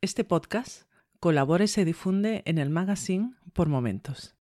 [0.00, 0.82] Este podcast
[1.18, 4.37] colabora y se difunde en el magazine por momentos.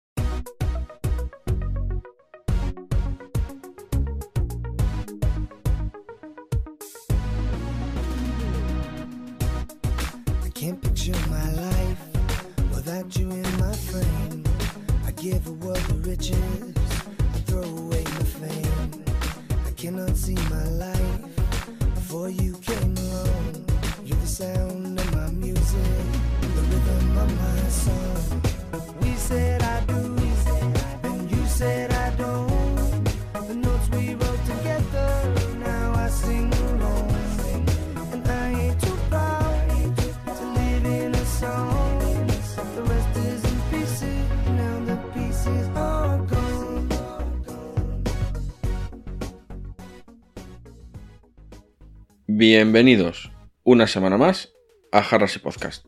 [52.38, 53.32] Bienvenidos
[53.64, 54.52] una semana más
[54.92, 55.86] a Jarras y Podcast.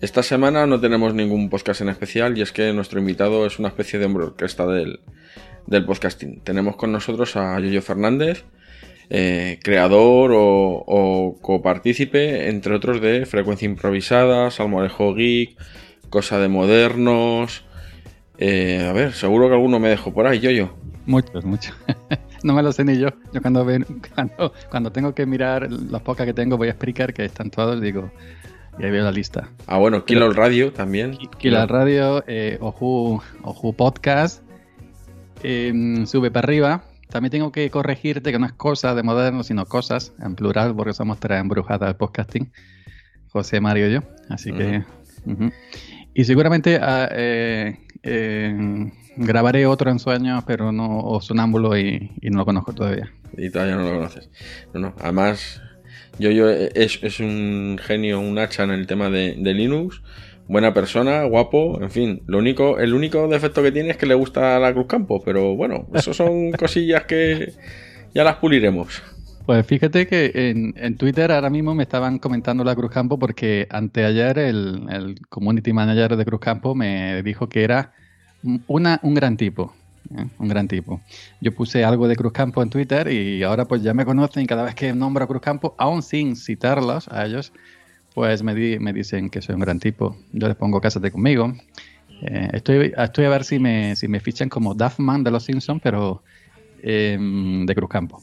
[0.00, 3.66] Esta semana no tenemos ningún podcast en especial y es que nuestro invitado es una
[3.66, 5.00] especie de hombre orquesta del,
[5.66, 6.40] del podcasting.
[6.44, 8.44] Tenemos con nosotros a Yoyo Fernández,
[9.10, 15.58] eh, creador o, copartícipe, entre otros, de Frecuencia Improvisada, Salmorejo Geek,
[16.10, 17.64] Cosa de Modernos.
[18.38, 20.76] Eh, a ver, seguro que alguno me dejo por ahí, Yoyo.
[21.06, 21.74] Muchos, muchos.
[22.44, 23.08] no me lo sé ni yo.
[23.32, 27.12] Yo cuando, ven- cuando, cuando tengo que mirar los pocas que tengo, voy a explicar
[27.12, 28.10] que están todos, digo,
[28.78, 29.48] y ahí veo la lista.
[29.66, 31.18] Ah, bueno, Kilo Radio también.
[31.38, 34.42] Kila Radio, eh, Oju, Oju Podcast,
[35.42, 36.84] em, sube para arriba.
[37.08, 40.94] También tengo que corregirte que no es cosa de moderno, sino cosas, en plural, porque
[40.94, 42.50] somos tres embrujadas del podcasting.
[43.28, 44.00] José, Mario y yo.
[44.30, 44.82] Así que.
[46.14, 52.30] Y seguramente ah, eh, eh, grabaré otro en sueños, pero no, o sonámbulo y, y
[52.30, 53.12] no lo conozco todavía.
[53.36, 54.30] Y todavía no lo conoces.
[54.72, 54.94] No, no.
[55.00, 55.60] Además,
[56.18, 60.02] Yoyo es, es un genio, un hacha en el tema de, de Linux.
[60.48, 62.22] Buena persona, guapo, en fin.
[62.26, 65.22] Lo único, el único defecto que tiene es que le gusta la Cruz Campo.
[65.24, 67.52] Pero bueno, eso son cosillas que
[68.14, 69.02] ya las puliremos.
[69.46, 73.66] Pues fíjate que en, en Twitter ahora mismo me estaban comentando la Cruz Campo porque
[73.70, 77.92] anteayer el, el community manager de Cruz Campo me dijo que era
[78.66, 79.74] una, un gran tipo.
[80.16, 80.24] ¿eh?
[80.38, 81.02] Un gran tipo.
[81.40, 84.62] Yo puse algo de Cruz Campo en Twitter y ahora pues ya me conocen cada
[84.64, 87.52] vez que nombro a Cruz Campo, aún sin citarlos a ellos,
[88.14, 90.16] pues me, di- me dicen que soy un gran tipo.
[90.32, 91.52] Yo les pongo cásate conmigo.
[92.24, 95.80] Eh, estoy, estoy a ver si me, si me fichan como Duffman de los Simpsons,
[95.82, 96.22] pero
[96.82, 98.22] em, de Cruz Campo.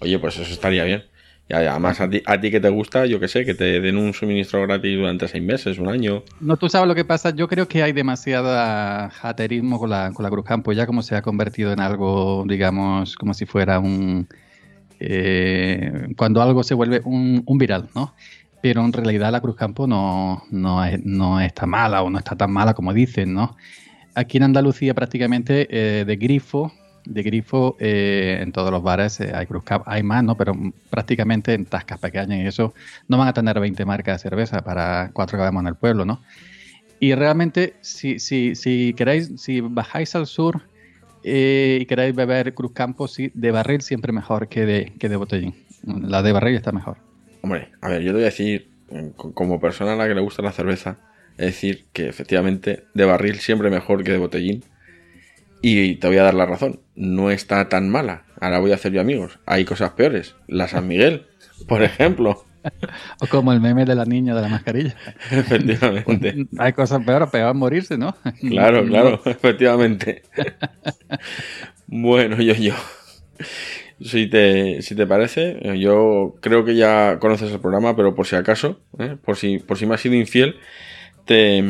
[0.00, 1.02] Oye, pues eso estaría bien.
[1.50, 4.62] Y además, a ti, que te gusta, yo que sé, que te den un suministro
[4.62, 6.22] gratis durante seis meses, un año.
[6.40, 7.30] No, tú sabes lo que pasa.
[7.30, 11.16] Yo creo que hay demasiada haterismo con la, con la Cruz Campo, ya como se
[11.16, 14.28] ha convertido en algo, digamos, como si fuera un.
[15.00, 18.14] eh, cuando algo se vuelve un, un viral, ¿no?
[18.62, 22.36] Pero en realidad la Cruz Campo no, no, es- no está mala o no está
[22.36, 23.56] tan mala como dicen, ¿no?
[24.14, 26.72] Aquí en Andalucía prácticamente eh, de grifo,
[27.04, 30.36] de grifo eh, en todos los bares eh, hay Cruz Campo, hay más, ¿no?
[30.36, 30.52] Pero
[30.90, 32.74] prácticamente en tascas pequeñas y eso
[33.08, 36.04] no van a tener 20 marcas de cerveza para cuatro que vemos en el pueblo,
[36.04, 36.22] ¿no?
[36.98, 40.62] Y realmente, si, si, si queréis, si bajáis al sur
[41.24, 45.16] eh, y queréis beber Cruz Campo, sí, de barril siempre mejor que de, que de
[45.16, 45.54] botellín.
[45.84, 46.98] La de barril está mejor.
[47.42, 50.14] Hombre, a ver, yo te voy a decir, eh, co- como persona a la que
[50.14, 50.98] le gusta la cerveza,
[51.38, 54.62] es decir, que efectivamente de barril siempre mejor que de botellín.
[55.62, 58.24] Y te voy a dar la razón, no está tan mala.
[58.40, 59.38] Ahora voy a hacer yo amigos.
[59.46, 60.34] Hay cosas peores.
[60.48, 61.26] La San Miguel,
[61.68, 62.44] por ejemplo.
[63.20, 64.94] O como el meme de la niña de la mascarilla.
[65.30, 66.46] Efectivamente.
[66.58, 68.16] Hay cosas peores, peor morirse, ¿no?
[68.40, 70.22] Claro, claro, efectivamente.
[71.86, 72.74] Bueno, yo, yo.
[74.00, 78.36] Si te, si te parece, yo creo que ya conoces el programa, pero por si
[78.36, 79.16] acaso, ¿eh?
[79.22, 80.56] por, si, por si me has sido infiel,
[81.30, 81.62] te,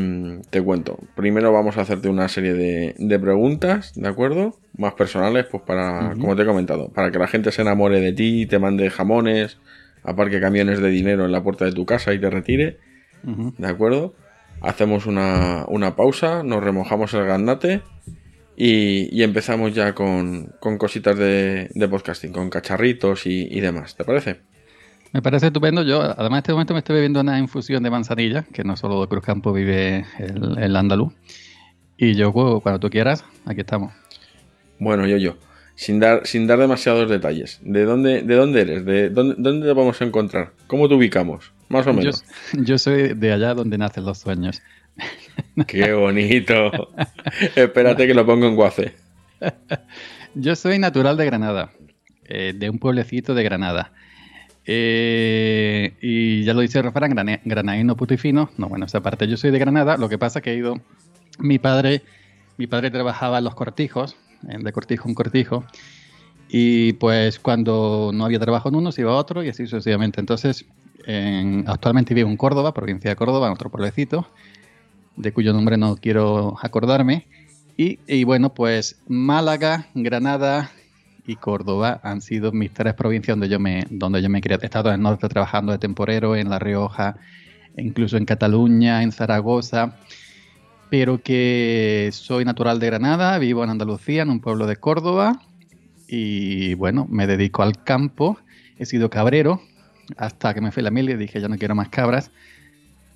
[0.48, 0.98] te cuento.
[1.14, 4.58] Primero vamos a hacerte una serie de, de preguntas, ¿de acuerdo?
[4.78, 8.14] Más personales, pues para, como te he comentado, para que la gente se enamore de
[8.14, 9.58] ti, te mande jamones,
[10.02, 12.78] aparque camiones de dinero en la puerta de tu casa y te retire.
[13.22, 14.14] ¿De acuerdo?
[14.62, 17.82] Hacemos una, una pausa, nos remojamos el gandate
[18.56, 23.94] y, y empezamos ya con, con cositas de, de podcasting, con cacharritos y, y demás.
[23.94, 24.40] ¿Te parece?
[25.12, 25.82] Me parece estupendo.
[25.82, 29.00] Yo, además, en este momento me estoy bebiendo una infusión de manzanilla, que no solo
[29.00, 31.12] de Cruz Campo vive el, el andaluz.
[31.96, 33.92] Y yo, cu- cuando tú quieras, aquí estamos.
[34.78, 35.36] Bueno, yo, yo.
[35.74, 37.58] Sin dar, sin dar demasiados detalles.
[37.62, 38.84] ¿De dónde, de dónde eres?
[38.84, 40.52] ¿De dónde, dónde te vamos a encontrar?
[40.66, 41.52] ¿Cómo te ubicamos?
[41.68, 42.24] Más o Yo, menos.
[42.52, 44.62] yo soy de allá donde nacen los sueños.
[45.66, 46.70] ¡Qué bonito!
[47.56, 48.94] Espérate que lo pongo en guace.
[50.34, 51.70] Yo soy natural de Granada,
[52.24, 53.92] eh, de un pueblecito de Granada.
[54.72, 58.50] Eh, y ya lo dice el refrán, grana- granadino puto y fino.
[58.56, 59.96] No, bueno, esa parte yo soy de Granada.
[59.96, 60.80] Lo que pasa que he ido.
[61.40, 62.02] Mi padre,
[62.56, 65.64] mi padre trabajaba en los cortijos, de cortijo en cortijo.
[66.48, 70.20] Y pues cuando no había trabajo en uno, se iba a otro y así sucesivamente.
[70.20, 70.64] Entonces,
[71.04, 74.28] en- actualmente vivo en Córdoba, provincia de Córdoba, en otro pueblecito,
[75.16, 77.26] de cuyo nombre no quiero acordarme.
[77.76, 80.70] Y, y bueno, pues Málaga, Granada
[81.30, 84.88] y Córdoba han sido mis tres provincias donde yo me, donde yo me he estado
[84.88, 87.16] en el norte trabajando de temporero, en La Rioja,
[87.76, 89.96] incluso en Cataluña, en Zaragoza,
[90.90, 95.40] pero que soy natural de Granada, vivo en Andalucía, en un pueblo de Córdoba,
[96.08, 98.36] y bueno, me dedico al campo.
[98.76, 99.62] He sido cabrero
[100.16, 102.32] hasta que me fui a la mili y dije, ya no quiero más cabras,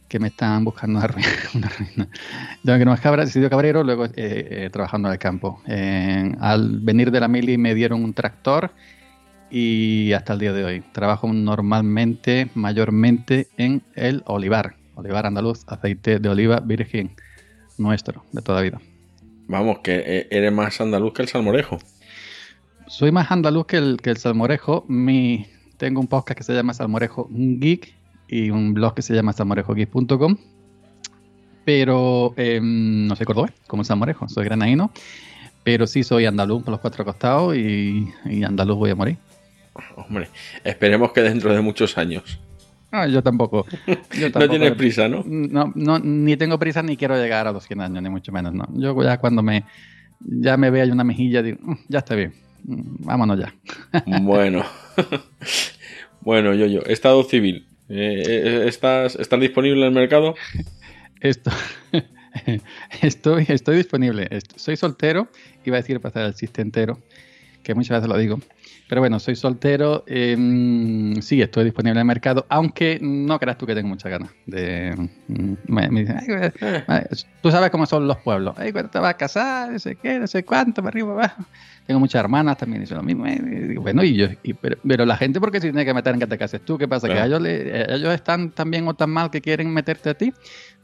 [0.08, 1.28] que me están buscando una ruina.
[1.54, 2.96] Una ruina.
[2.96, 5.60] Cabras, he sido cabrero, luego eh, eh, trabajando en el campo.
[5.66, 8.70] Eh, al venir de la mili me dieron un tractor
[9.50, 10.80] y hasta el día de hoy.
[10.92, 14.76] Trabajo normalmente, mayormente en el olivar.
[14.94, 17.10] Olivar andaluz, aceite de oliva virgen
[17.78, 18.80] nuestro, de toda vida.
[19.48, 21.78] Vamos, que eh, eres más andaluz que el salmorejo.
[22.86, 24.84] Soy más andaluz que el, que el salmorejo.
[24.88, 25.46] Mi,
[25.76, 27.94] tengo un podcast que se llama Salmorejo Geek
[28.28, 30.36] y un blog que se llama salmorejogeek.com.
[31.64, 34.90] Pero eh, no soy cordobés, como el salmorejo, soy granadino.
[35.62, 39.16] Pero sí soy andaluz por los cuatro costados y, y andaluz voy a morir.
[39.96, 40.28] Hombre,
[40.62, 42.38] esperemos que dentro de muchos años.
[42.92, 43.66] No, yo tampoco.
[44.16, 45.24] Yo No tienes prisa, ¿no?
[45.26, 48.54] No, no, ni tengo prisa ni quiero llegar a los 100 años, ni mucho menos,
[48.54, 48.68] no.
[48.74, 49.64] Yo ya cuando me,
[50.20, 52.34] ya me vea una mejilla, digo, "Mm, ya está bien,
[52.66, 53.54] Mm, vámonos ya.
[54.22, 54.64] Bueno.
[56.20, 56.80] bueno, yo, yo.
[56.86, 57.66] Estado civil.
[57.88, 60.34] Eh, eh, ¿estás, ¿Estás disponible en el mercado?
[61.20, 61.50] Esto,
[63.02, 64.28] estoy, estoy disponible.
[64.56, 65.28] Soy soltero,
[65.64, 66.98] iba a decir para hacer el entero,
[67.62, 68.40] que muchas veces lo digo.
[68.86, 73.66] Pero bueno, soy soltero, em, sí, estoy disponible en el mercado, aunque no creas tú
[73.66, 74.94] que tengo muchas ganas de...
[75.26, 76.19] mm, Me, me dicen,
[76.86, 79.78] "Ay, eh, tú sabes cómo son los pueblos, Ay, cuando te vas a casar, no
[79.78, 81.48] sé qué, no sé cuánto, para arriba, para abajo.
[81.86, 83.26] Tengo muchas hermanas también, dicen lo mismo.
[83.26, 85.84] eh, y digo, bueno, y yo, y- pero, pero la gente, ¿por qué se tiene
[85.84, 86.76] que meter en que te cases tú?
[86.78, 87.08] ¿Qué pasa?
[87.08, 90.32] ¿Que ellos, le- ellos están tan bien o tan mal que quieren meterte a ti?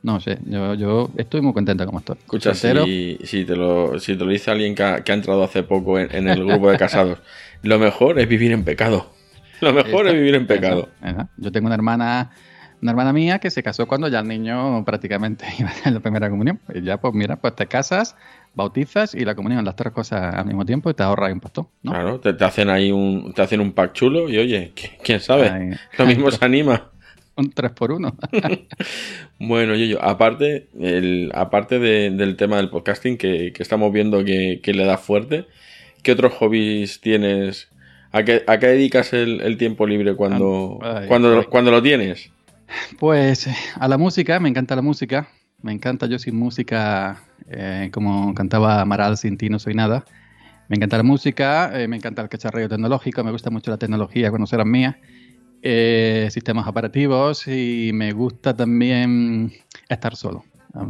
[0.03, 2.17] No sé, yo, yo estoy muy contento como estoy.
[2.19, 5.45] Escucha, si, si, te lo, si te lo dice alguien que ha, que ha entrado
[5.45, 7.19] hace poco en, en el grupo de casados,
[7.63, 9.11] lo mejor es vivir en pecado.
[9.61, 10.89] Lo mejor es vivir en pecado.
[11.01, 11.29] esa- esa.
[11.37, 12.31] Yo tengo una hermana,
[12.81, 16.01] una hermana mía que se casó cuando ya el niño prácticamente iba a hacer la
[16.01, 16.59] primera comunión.
[16.75, 18.17] Y ya, pues mira, pues te casas,
[18.55, 21.69] bautizas y la comunión, las tres cosas al mismo tiempo y te ahorras un pastón,
[21.83, 21.93] ¿no?
[21.93, 25.21] Claro, te, te hacen ahí un, te hacen un pack chulo y oye, ¿qui- ¿quién
[25.21, 25.77] sabe?
[25.99, 26.91] Lo mismo se anima.
[27.41, 28.15] Un 3 por 1
[29.39, 34.25] Bueno, yo, yo, aparte, el, aparte de- del tema del podcasting que, que estamos viendo
[34.25, 35.47] que, que le da fuerte,
[36.03, 37.69] ¿qué otros hobbies tienes?
[38.13, 41.45] ¿A qué, a qué dedicas el, el tiempo libre cuando, Ay, cuando, ay.
[41.49, 42.31] cuando lo tienes?
[42.99, 45.29] Pues eh, a la música, me encanta la música.
[45.63, 50.05] Me encanta, yo sin música, eh, como cantaba Amaral, sin ti no soy nada.
[50.69, 54.31] Me encanta la música, eh, me encanta el cacharreo tecnológico, me gusta mucho la tecnología
[54.31, 54.99] cuando será mía,
[55.63, 59.53] eh, sistemas operativos y me gusta también
[59.89, 60.45] estar solo.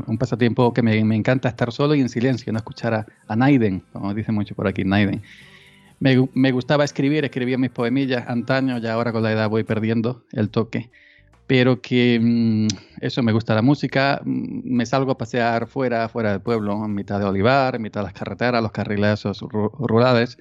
[0.06, 4.12] Un pasatiempo que me, encanta estar solo y en silencio, no escuchar a, Naiden, como
[4.12, 5.22] dice mucho por aquí, Naiden.
[6.00, 10.24] Me, me gustaba escribir, escribía mis poemillas antaño, ya ahora con la edad voy perdiendo
[10.32, 10.90] el toque
[11.50, 12.68] pero que mm,
[13.00, 16.94] eso me gusta la música, mm, me salgo a pasear fuera, fuera del pueblo, en
[16.94, 20.38] mitad de olivar, en mitad de las carreteras, los carriles rurales,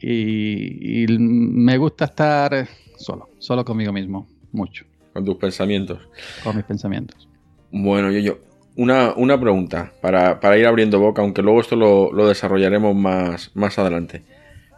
[0.00, 2.66] y, y me gusta estar
[2.98, 5.98] solo, solo conmigo mismo, mucho, Con tus pensamientos.
[6.44, 7.28] con mis pensamientos.
[7.70, 8.38] Bueno, yo, yo,
[8.76, 13.50] una, una pregunta para, para ir abriendo boca, aunque luego esto lo, lo desarrollaremos más,
[13.54, 14.24] más adelante.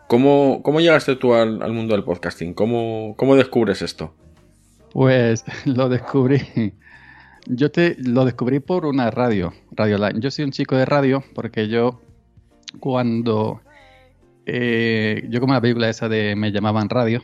[0.08, 2.54] ¿Cómo, cómo llegaste tú al, al mundo del podcasting?
[2.54, 4.14] ¿Cómo, ¿Cómo descubres esto?
[4.92, 6.74] Pues lo descubrí.
[7.46, 10.20] Yo te lo descubrí por una radio, Radio Line.
[10.20, 12.00] Yo soy un chico de radio porque yo
[12.80, 13.60] cuando
[14.46, 17.22] eh, yo como la película esa de Me llamaban radio,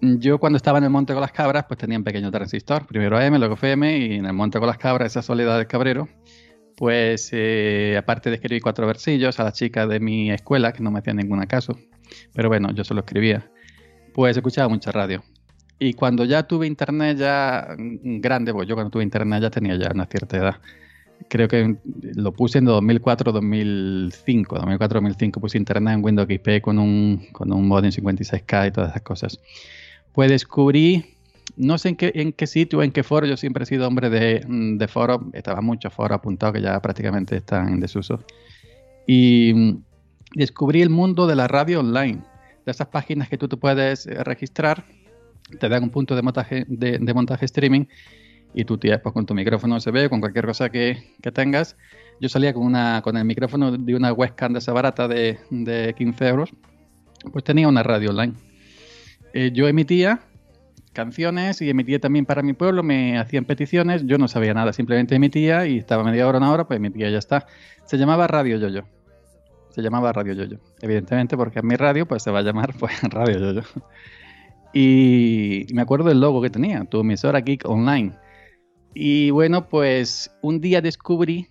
[0.00, 3.18] yo cuando estaba en el monte con las cabras, pues tenía un pequeño transistor, primero
[3.18, 6.08] AM, luego FM, y en el monte con las cabras, esa soledad del cabrero,
[6.76, 10.90] pues eh, aparte de escribir cuatro versillos a la chica de mi escuela, que no
[10.90, 11.78] me hacía ningún caso,
[12.34, 13.50] pero bueno, yo solo escribía,
[14.14, 15.22] pues escuchaba mucha radio.
[15.80, 19.90] Y cuando ya tuve internet ya grande, pues yo cuando tuve internet ya tenía ya
[19.94, 20.56] una cierta edad.
[21.28, 21.76] Creo que
[22.14, 27.52] lo puse en 2004, 2005, 2004, 2005 puse internet en Windows XP con un, con
[27.52, 29.40] un modem 56K y todas esas cosas.
[30.12, 31.14] Pues descubrí,
[31.56, 34.10] no sé en qué, en qué sitio, en qué foro, yo siempre he sido hombre
[34.10, 38.24] de, mm, de foro, estaba muchos foros apuntados que ya prácticamente están en desuso.
[39.06, 39.82] Y mm,
[40.34, 42.20] descubrí el mundo de la radio online,
[42.64, 44.84] de esas páginas que tú te puedes eh, registrar
[45.58, 47.86] te dan un punto de montaje, de, de montaje streaming
[48.54, 51.76] y tú tienes pues, con tu micrófono se ve, con cualquier cosa que, que, tengas.
[52.20, 55.94] Yo salía con, una, con el micrófono de una webcam de esa barata de, de
[55.96, 56.50] 15 euros,
[57.32, 58.34] pues tenía una radio online.
[59.40, 60.18] Eh, yo emitía
[60.92, 65.14] canciones y emitía también para mi pueblo, me hacían peticiones, yo no sabía nada, simplemente
[65.14, 67.46] emitía y estaba media hora, una hora, pues emitía y ya está.
[67.84, 68.82] Se llamaba Radio Yoyo.
[69.70, 73.00] Se llamaba Radio Yoyo, evidentemente, porque en mi radio pues se va a llamar pues
[73.10, 73.62] Radio Yoyo.
[74.72, 78.14] Y me acuerdo del logo que tenía, tu emisora Geek Online.
[78.92, 81.46] Y bueno, pues un día descubrí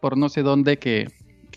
[0.00, 1.06] por no sé dónde que,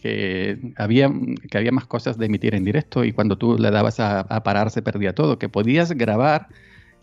[0.02, 1.12] que, había,
[1.50, 4.44] que había más cosas de emitir en directo y cuando tú le dabas a, a
[4.44, 6.48] parar se perdía todo, que podías grabar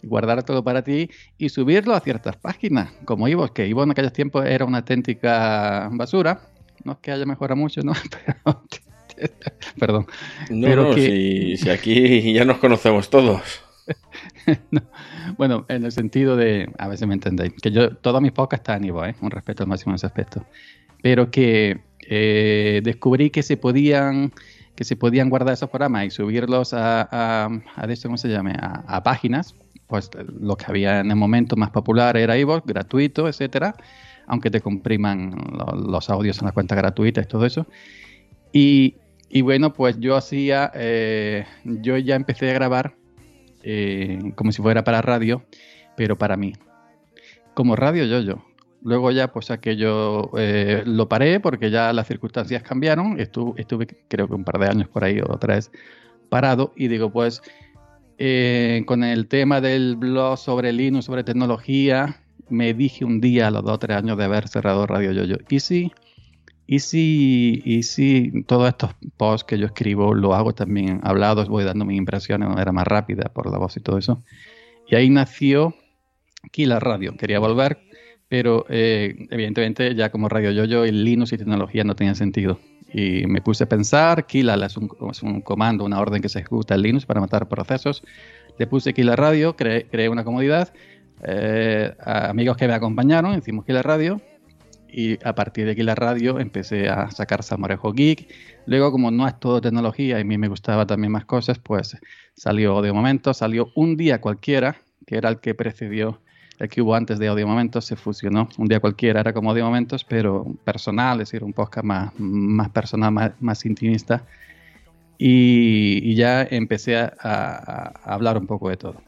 [0.05, 4.13] guardar todo para ti y subirlo a ciertas páginas, como Ivo, que Ivo en aquellos
[4.13, 6.41] tiempos era una auténtica basura.
[6.85, 7.93] No es que haya mejorado mucho, ¿no?
[8.45, 8.63] Pero,
[9.81, 10.07] perdón.
[10.51, 13.41] No, Pero no, que- si, si aquí ya nos conocemos todos.
[14.71, 14.83] No.
[15.39, 18.63] Bueno, en el sentido de, a ver si me entendéis, que yo, todos mis podcasts
[18.63, 19.15] están en Ivo, ¿eh?
[19.21, 20.45] un respeto al máximo en ese aspecto.
[21.03, 24.33] Pero que eh, descubrí que se podían
[24.75, 28.55] que se podían guardar esos programas y subirlos a, a, a esto, ¿cómo se llame?
[28.61, 29.57] A, páginas,
[29.89, 30.09] pues
[30.41, 33.75] lo que había en el momento más popular era iVoox, gratuito, etcétera,
[34.29, 37.67] aunque te compriman lo- los audios en la cuenta gratuita y todo eso.
[38.53, 38.95] Y,
[39.29, 42.95] y bueno, pues yo hacía, eh, yo ya empecé a grabar
[43.65, 45.43] eh, como si fuera para radio,
[45.97, 46.53] pero para mí.
[47.55, 48.48] Como radio yo yo.
[48.83, 53.19] Luego ya pues aquello eh, lo paré porque ya las circunstancias cambiaron.
[53.19, 55.71] Estuve, creo que un par de años por ahí otra vez
[56.29, 57.43] parado y digo pues
[58.19, 63.51] eh, con el tema del blog sobre Linux, sobre tecnología, me dije un día a
[63.51, 65.39] los dos o tres años de haber cerrado Radio Yoyo.
[65.49, 65.93] Y si,
[66.67, 71.65] y si, y si todos estos posts que yo escribo lo hago también hablados, voy
[71.65, 74.23] dando mis impresiones de manera más rápida por la voz y todo eso.
[74.89, 75.77] Y ahí nació
[76.51, 77.17] Kila Radio.
[77.17, 77.79] Quería volver,
[78.29, 82.61] pero eh, evidentemente ya como Radio Yoyo, el Linux y tecnología no tenían sentido.
[82.93, 86.41] Y me puse a pensar, Kila es un, es un comando, una orden que se
[86.41, 88.03] ejecuta en Linux para matar procesos.
[88.59, 90.73] Le puse Kila Radio, creé, creé una comodidad.
[91.23, 94.21] Eh, amigos que me acompañaron, hicimos Kila Radio.
[94.91, 98.33] Y a partir de Kila Radio empecé a sacar Samorejo Geek.
[98.67, 101.97] Luego, como no es todo tecnología y a mí me gustaba también más cosas, pues
[102.35, 106.21] salió Audio Momentos, salió un día cualquiera, que era el que precedió
[106.59, 108.49] el que hubo antes de Audio Momentos, se fusionó.
[108.59, 112.69] Un día cualquiera era como Audio Momentos, pero personal, es decir, un podcast más, más
[112.71, 114.25] personal, más, más intimista.
[115.19, 119.03] Y, y ya empecé a, a- a hablar un poco de todo.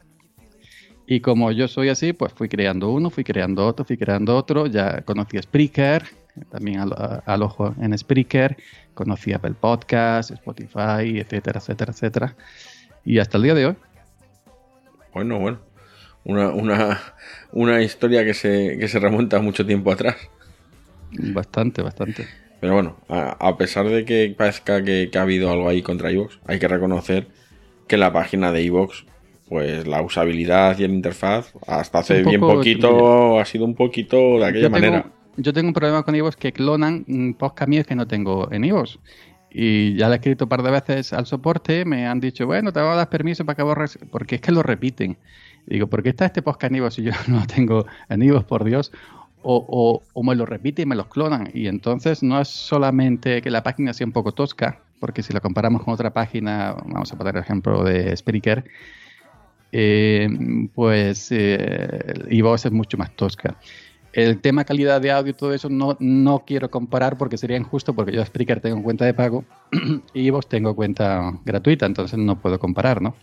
[1.07, 4.67] Y como yo soy así, pues fui creando uno, fui creando otro, fui creando otro.
[4.67, 6.03] Ya conocí Spreaker,
[6.49, 8.55] también al, al ojo en Spreaker.
[8.93, 12.35] Conocí Apple Podcast, Spotify, etcétera, etcétera, etcétera.
[13.03, 13.75] Y hasta el día de hoy.
[15.13, 15.59] Bueno, bueno.
[16.23, 16.99] Una, una,
[17.51, 20.17] una historia que se, que se remonta mucho tiempo atrás.
[21.11, 22.27] Bastante, bastante.
[22.59, 26.11] Pero bueno, a, a pesar de que parezca que, que ha habido algo ahí contra
[26.11, 27.27] iVoox, hay que reconocer
[27.87, 29.05] que la página de iVoox,
[29.49, 34.45] pues la usabilidad y el interfaz, hasta hace bien poquito, ha sido un poquito de
[34.45, 35.11] aquella yo manera.
[35.37, 38.99] Yo tengo un problema con iVoox que clonan podcast míos que no tengo en iVoox.
[39.49, 42.71] Y ya le he escrito un par de veces al soporte, me han dicho, bueno,
[42.71, 45.17] te vamos a dar permiso para que borres, porque es que lo repiten.
[45.65, 48.63] Digo, ¿por qué está este podcast en iVoox si yo no tengo en iVoox, por
[48.63, 48.91] Dios?
[49.43, 51.49] O, o, me lo repiten y me los clonan.
[51.53, 55.41] Y entonces no es solamente que la página sea un poco tosca, porque si lo
[55.41, 58.63] comparamos con otra página, vamos a poner el ejemplo de Spreaker,
[59.71, 60.29] eh,
[60.75, 63.55] pues eh, es mucho más tosca.
[64.13, 67.93] El tema calidad de audio y todo eso no, no quiero comparar porque sería injusto
[67.93, 69.45] porque yo Spreaker tengo cuenta de pago
[70.13, 73.15] y vos tengo cuenta gratuita, entonces no puedo comparar, ¿no?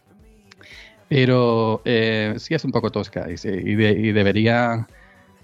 [1.08, 4.86] Pero eh, sí es un poco tosca y, y, de, y debería,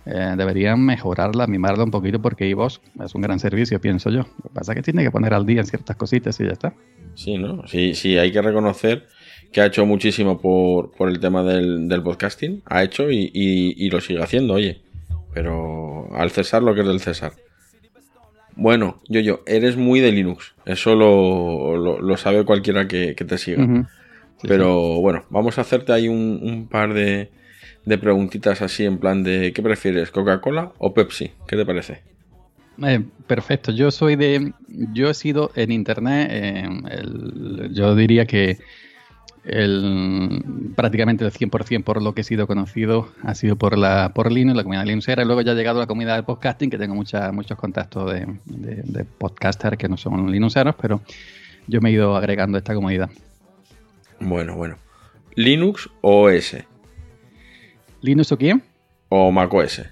[0.04, 4.18] eh, deberían mejorarla, mimarla un poquito porque iVoox es un gran servicio, pienso yo.
[4.42, 6.52] Lo que pasa es que tiene que poner al día en ciertas cositas y ya
[6.52, 6.75] está.
[7.14, 7.66] Sí, ¿no?
[7.66, 9.06] Sí, sí, hay que reconocer
[9.52, 12.62] que ha hecho muchísimo por, por el tema del, del podcasting.
[12.66, 14.83] Ha hecho y, y- y lo sigue haciendo, oye.
[15.33, 17.33] Pero al César lo que es del César.
[18.56, 20.54] Bueno, yo, yo, eres muy de Linux.
[20.64, 23.64] Eso lo, lo, lo sabe cualquiera que, que te siga.
[24.48, 27.30] Sí, Pero bueno, vamos a hacerte ahí un, un par de,
[27.84, 30.10] de preguntitas así en plan de ¿qué prefieres?
[30.10, 31.32] ¿Coca-Cola o Pepsi?
[31.48, 32.02] ¿Qué te parece?
[32.82, 38.58] Eh, perfecto, yo soy de, yo he sido en internet, eh, el- yo diría que
[39.44, 40.42] el,
[40.74, 44.56] prácticamente el 100% por lo que he sido conocido ha sido por la por Linux,
[44.56, 46.94] la comunidad Linuxera, y luego ya he llegado a la comunidad del podcasting, que tengo
[46.94, 51.00] mucha, muchos contactos de, de, de podcasters que no son Linuxeros, pero
[51.66, 53.10] yo me he ido agregando a esta comunidad.
[54.25, 54.78] Bueno, bueno.
[55.35, 56.57] ¿Linux o OS?
[58.00, 58.62] ¿Linux o quién?
[59.11, 59.83] o macOS?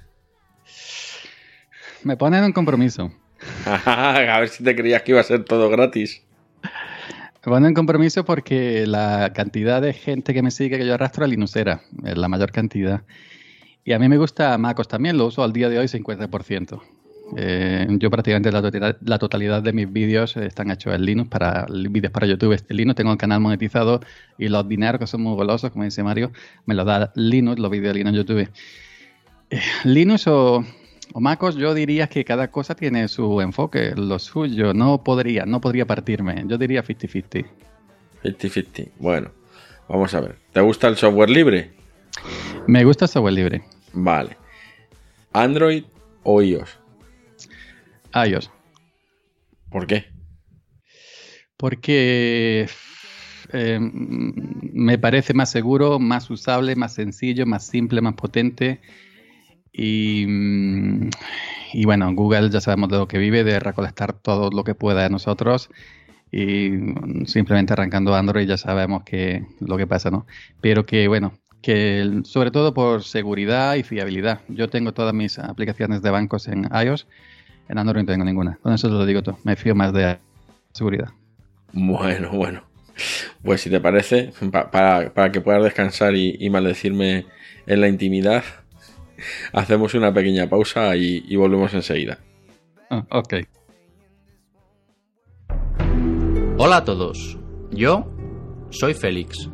[2.02, 3.12] Me ponen un compromiso.
[3.66, 6.22] a ver si te creías que iba a ser todo gratis.
[6.62, 11.24] Me ponen un compromiso porque la cantidad de gente que me sigue que yo arrastro
[11.24, 13.02] a Linuxera, es la mayor cantidad.
[13.84, 16.80] Y a mí me gusta MacOS también, lo uso al día de hoy 50%.
[17.36, 21.66] Eh, yo prácticamente la totalidad, la totalidad de mis vídeos están hechos en Linux, para
[21.68, 22.96] vídeos para YouTube en Linux.
[22.96, 24.00] Tengo el canal monetizado
[24.38, 26.32] y los dineros que son muy golosos, como dice Mario,
[26.66, 28.50] me los da Linux, los vídeos de Linux en YouTube.
[29.50, 30.64] Eh, Linux o,
[31.12, 34.74] o MacOS, yo diría que cada cosa tiene su enfoque, lo suyo.
[34.74, 36.44] No podría, no podría partirme.
[36.46, 37.46] Yo diría 50-50.
[38.24, 38.90] 50-50.
[38.98, 39.30] Bueno,
[39.88, 40.36] vamos a ver.
[40.52, 41.72] ¿Te gusta el software libre?
[42.66, 43.62] Me gusta el software libre.
[43.92, 44.36] Vale.
[45.32, 45.84] ¿Android
[46.22, 46.81] o iOS?
[48.14, 48.50] iOS.
[49.70, 50.06] ¿Por qué?
[51.56, 52.66] Porque
[53.52, 58.80] eh, me parece más seguro, más usable, más sencillo, más simple, más potente.
[59.72, 61.10] Y, mm,
[61.72, 65.02] y, bueno, Google ya sabemos de lo que vive, de recolectar todo lo que pueda
[65.02, 65.70] de nosotros.
[66.30, 66.70] Y
[67.26, 70.26] simplemente arrancando Android ya sabemos que lo que pasa, ¿no?
[70.60, 74.40] Pero que bueno, que sobre todo por seguridad y fiabilidad.
[74.48, 77.06] Yo tengo todas mis aplicaciones de bancos en iOS,
[77.72, 78.58] en Android no tengo ninguna.
[78.62, 79.38] Con eso te lo digo todo.
[79.44, 80.18] Me fío más de
[80.72, 81.08] seguridad.
[81.72, 82.64] Bueno, bueno.
[83.42, 87.24] Pues si te parece, pa para, para, que puedas descansar y, y, maldecirme
[87.66, 88.44] en la intimidad,
[89.54, 92.18] hacemos una pequeña pausa y, y volvemos enseguida.
[92.90, 93.34] Oh, ok.
[96.58, 97.38] Hola a todos.
[97.70, 98.14] Yo
[98.68, 99.48] soy Félix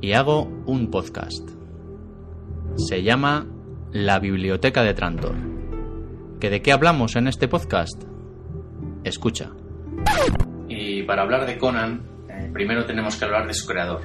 [0.00, 1.50] y hago un podcast.
[2.76, 3.48] Se llama
[3.90, 5.59] La Biblioteca de Trantor.
[6.40, 8.02] ¿Que ¿De qué hablamos en este podcast?
[9.04, 9.50] Escucha.
[10.70, 14.00] Y para hablar de Conan, eh, primero tenemos que hablar de su creador,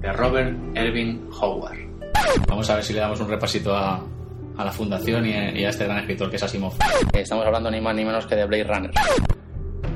[0.00, 1.78] de Robert Erving Howard.
[2.48, 4.04] Vamos a ver si le damos un repasito a,
[4.56, 6.74] a la fundación y a, y a, este gran escritor que es Asimov.
[7.12, 8.90] Estamos hablando ni más ni menos que de Blade Runner.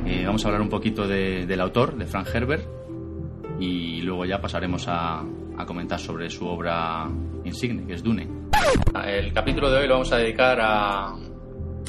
[0.06, 2.69] Eh, vamos a hablar un poquito de, del autor, de Frank Herbert,
[3.58, 5.25] y luego ya pasaremos a,
[5.58, 7.10] a, comentar sobre su obra
[7.43, 8.28] insigne, que es Dune.
[9.04, 11.17] El capítulo de hoy lo vamos a dedicar a,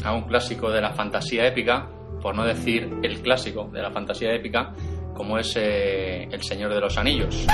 [0.04, 1.90] a un clásico de la fantasía épica,
[2.22, 4.74] por no decir el clásico de la fantasía épica,
[5.14, 7.46] como es eh, El Señor de los Anillos.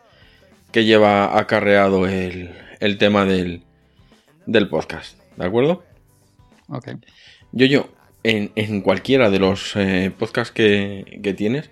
[0.72, 3.64] que lleva acarreado el, el tema del,
[4.46, 5.20] del podcast.
[5.36, 5.84] ¿De acuerdo?
[6.68, 6.90] Ok.
[7.52, 7.90] Yo, yo,
[8.24, 11.70] en, en cualquiera de los eh, podcasts que, que, tienes,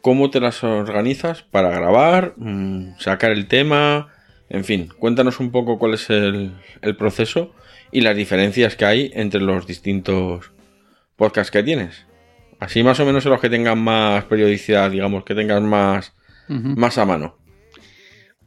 [0.00, 4.08] ¿cómo te las organizas para grabar, mmm, sacar el tema?
[4.48, 7.54] En fin, cuéntanos un poco cuál es el, el, proceso
[7.90, 10.52] y las diferencias que hay entre los distintos
[11.16, 12.06] podcasts que tienes.
[12.58, 16.14] Así más o menos en los que tengan más periodicidad, digamos, que tengas más,
[16.48, 16.76] uh -huh.
[16.76, 17.36] más a mano.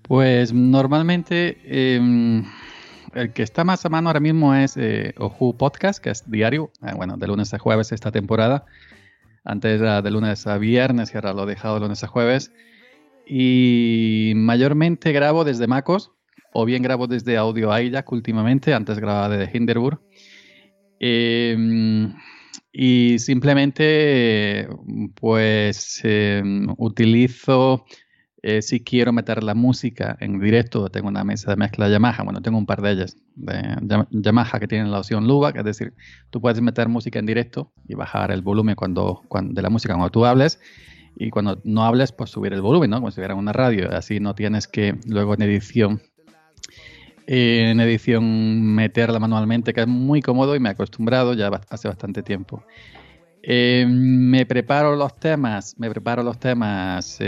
[0.01, 1.57] Pues normalmente...
[1.65, 2.43] Eh
[3.15, 6.71] el que está más a mano ahora mismo es eh, Oju Podcast, que es diario,
[6.85, 8.65] eh, bueno, de lunes a jueves esta temporada.
[9.43, 12.51] Antes era de lunes a viernes y ahora lo he dejado de lunes a jueves.
[13.25, 16.11] Y mayormente grabo desde MacOS,
[16.53, 20.01] o bien grabo desde Audio iJack últimamente, antes grababa desde Hinderburg.
[20.99, 22.13] Eh,
[22.71, 24.67] y simplemente,
[25.15, 26.03] pues,
[26.77, 27.85] utilizo
[28.47, 32.43] eh, si quiero meter la música en directo, tengo una mesa de mezcla Yamaha, bueno,
[32.43, 35.93] tengo un par de ellas, de Yamaha que tienen la opción LUBAC, es decir,
[36.29, 39.95] tú puedes meter música en directo y bajar el volumen cuando, cuando, de la música
[39.95, 40.59] cuando tú hables,
[41.17, 42.97] y cuando no hables, pues subir el volumen, ¿no?
[42.97, 46.01] Como si hubiera una radio, así no tienes que luego en edición,
[47.25, 51.87] eh, en edición meterla manualmente, que es muy cómodo y me he acostumbrado ya hace
[51.87, 52.63] bastante tiempo.
[53.47, 57.19] Eh, me preparo los temas, me preparo los temas.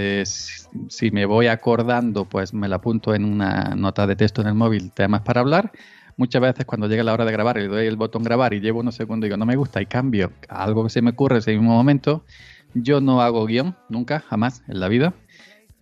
[0.89, 4.55] Si me voy acordando, pues me la apunto en una nota de texto en el
[4.55, 5.71] móvil, temas para hablar.
[6.15, 8.79] Muchas veces cuando llega la hora de grabar le doy el botón grabar y llevo
[8.79, 11.39] unos segundos y digo no me gusta y cambio algo que se me ocurre en
[11.39, 12.25] ese mismo momento,
[12.73, 15.13] yo no hago guion, nunca, jamás en la vida.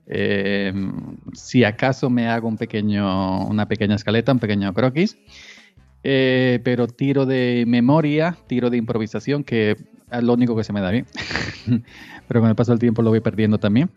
[0.08, 0.74] Eh,
[1.34, 5.18] si acaso me hago un pequeño, una pequeña escaleta, un pequeño croquis,
[6.04, 10.82] eh, pero tiro de memoria, tiro de improvisación, que es lo único que se me
[10.82, 11.06] da bien.
[12.28, 13.90] pero con el paso del tiempo lo voy perdiendo también.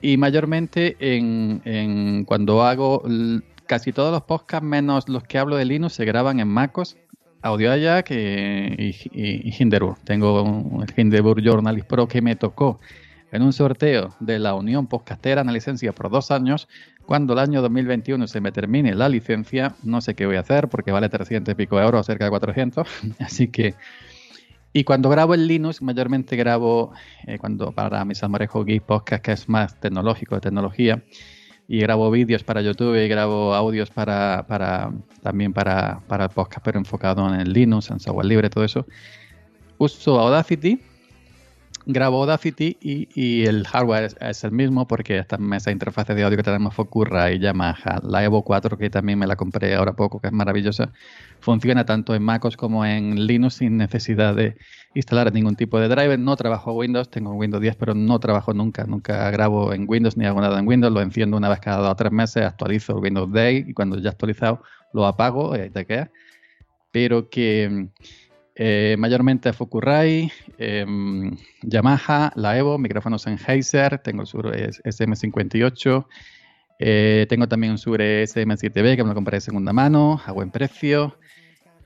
[0.00, 3.02] Y mayormente en, en cuando hago
[3.66, 6.96] casi todos los podcasts, menos los que hablo de Linux, se graban en MacOS,
[7.42, 9.98] AudioJack y, y, y Hinderburg.
[10.04, 12.78] Tengo un, el Hinderburg Journalist Pro que me tocó
[13.30, 16.68] en un sorteo de la Unión Podcastera en la licencia por dos años.
[17.06, 20.68] Cuando el año 2021 se me termine la licencia, no sé qué voy a hacer
[20.68, 22.86] porque vale 300 y pico euros, cerca de 400.
[23.18, 23.74] Así que.
[24.72, 26.92] Y cuando grabo en Linux, mayormente grabo
[27.26, 31.02] eh, cuando para mis Amarejo Geek Podcast, que es más tecnológico, de tecnología.
[31.66, 34.90] Y grabo vídeos para YouTube y grabo audios para, para
[35.22, 38.86] también para, para podcast, pero enfocado en el Linux, en software libre, todo eso.
[39.76, 40.80] Uso Audacity,
[41.84, 46.16] grabo Audacity y, y el hardware es, es, el mismo porque esta mesa de interfaces
[46.16, 48.00] de audio que tenemos fue Curra y Yamaha.
[48.02, 50.90] La Evo 4, que también me la compré ahora poco, que es maravillosa,
[51.40, 54.56] funciona tanto en MacOS como en Linux sin necesidad de
[54.94, 56.18] instalar ningún tipo de driver.
[56.18, 58.84] No trabajo Windows, tengo Windows 10, pero no trabajo nunca.
[58.84, 60.92] Nunca grabo en Windows ni hago nada en Windows.
[60.92, 63.98] Lo enciendo una vez cada dos o tres meses, actualizo el Windows Day y cuando
[63.98, 66.10] ya actualizado lo apago y ahí te queda.
[66.90, 67.88] Pero que
[68.54, 70.86] eh, mayormente Fukurai, eh,
[71.62, 76.06] Yamaha, la Evo, micrófonos Sennheiser, tengo el Shure SM58,
[76.78, 80.50] eh, tengo también un Shure SM7B que me lo compré de segunda mano, a buen
[80.50, 81.16] precio.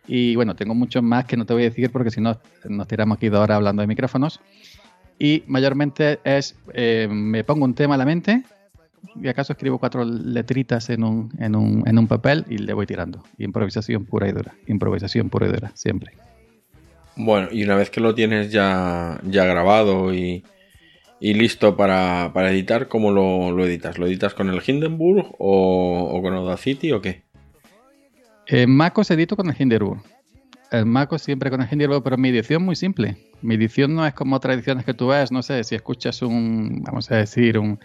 [0.06, 2.88] Y bueno, tengo muchos más que no te voy a decir porque si no nos
[2.88, 4.40] tiramos aquí dos horas hablando de micrófonos.
[5.18, 8.42] Y mayormente es, eh, me pongo un tema a la mente
[9.20, 12.86] y acaso escribo cuatro letritas en un, en un, en un papel y le voy
[12.86, 13.22] tirando.
[13.38, 16.12] Improvisación pura y dura, improvisación pura y dura, siempre.
[17.14, 20.44] Bueno, y una vez que lo tienes ya, ya grabado y,
[21.22, 23.96] y listo para, para, editar, ¿cómo lo, lo, editas?
[23.96, 27.22] ¿Lo editas con el Hindenburg o, o con Audacity o qué?
[28.48, 30.02] En MacOS edito con el Hindenburg.
[30.72, 33.16] En MacOS siempre con el Hindenburg, pero mi edición muy simple.
[33.40, 36.82] Mi edición no es como otras ediciones que tú ves, no sé, si escuchas un,
[36.82, 37.78] vamos a decir, un,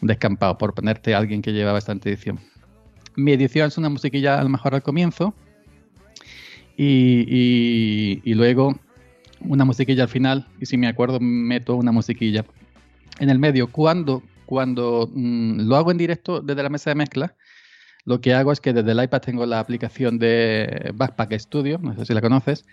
[0.00, 2.40] descampado, por ponerte a alguien que lleva bastante edición.
[3.14, 5.32] Mi edición es una musiquilla a lo mejor al comienzo,
[6.76, 8.74] y, y, luego
[9.42, 12.44] una musiquilla al final, y si me acuerdo meto una musiquilla
[13.18, 13.70] en el medio.
[13.70, 17.34] Cuando, cuando mmm, lo hago en directo desde la mesa de mezcla,
[18.04, 21.94] lo que hago es que desde el iPad tengo la aplicación de Backpack Studio, no
[21.94, 22.66] sé si la conoces,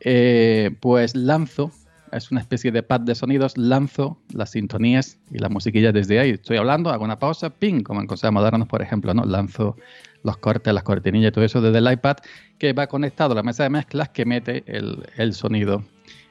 [0.00, 1.70] eh, pues lanzo,
[2.12, 6.30] es una especie de pad de sonidos, lanzo las sintonías y la musiquilla desde ahí.
[6.30, 9.24] Estoy hablando, hago una pausa, ping, como en cosas modernas, por ejemplo, ¿no?
[9.24, 9.76] Lanzo
[10.22, 12.16] los cortes, las cortinillas y todo eso desde el iPad
[12.58, 15.84] que va conectado a la mesa de mezclas que mete el, el sonido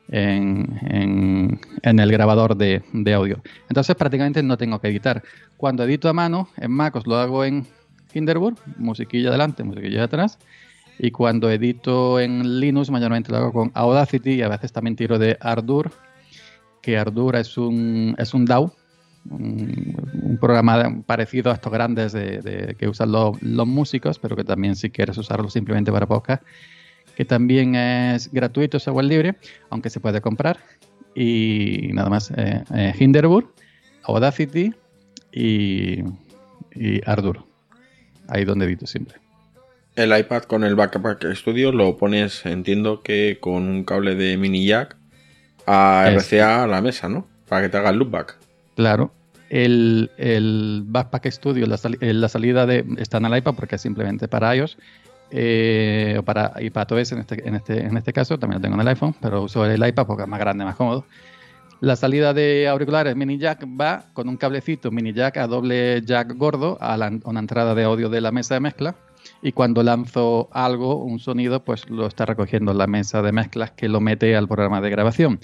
[0.10, 3.42] en, en, en, el grabador de, de, audio.
[3.70, 5.24] Entonces prácticamente no tengo que editar.
[5.58, 7.66] Cuando edito a mano, en MacOS lo hago en
[8.14, 10.38] Hinderburg, musiquilla adelante, musiquilla atrás.
[10.98, 15.20] Y cuando edito en Linux, mayormente lo hago con Audacity y a veces también tiro
[15.20, 15.92] de Ardour,
[16.82, 18.72] que Ardour es un, es un DAW,
[19.30, 24.36] un, un, programa parecido a estos grandes de, de, que usan los, los, músicos, pero
[24.36, 26.44] que también si quieres usarlo simplemente para podcast,
[27.16, 29.36] que también es gratuito, software libre,
[29.70, 30.60] aunque se puede comprar.
[31.16, 33.52] Y nada más, eh, eh, Hinderburg,
[34.04, 34.74] Audacity
[35.32, 36.02] y,
[36.74, 37.44] y Ardour.
[38.28, 39.18] Ahí donde edito siempre.
[39.96, 44.66] El iPad con el Backpack Studio lo pones, entiendo que con un cable de mini
[44.66, 44.98] jack
[45.66, 47.28] a RCA a la mesa, ¿no?
[47.48, 48.38] Para que te haga el loopback.
[48.76, 49.14] Claro.
[49.50, 53.82] El, el Backpack Studio, la, sal, la, salida de, está en el iPad porque es
[53.82, 54.78] simplemente para iOS.
[55.32, 58.88] Eh, para iPadOS en este, en, este, en este caso, también lo tengo en el
[58.88, 61.06] iPhone, pero uso el iPad porque es más grande, más cómodo.
[61.82, 66.36] La salida de auriculares mini jack va con un cablecito mini jack a doble jack
[66.38, 68.96] gordo a, la, una entrada de audio de la mesa de mezcla
[69.42, 73.90] y cuando lanzo algo, un sonido, pues lo está recogiendo la mesa de mezclas que
[73.90, 75.40] lo mete al programa de grabación.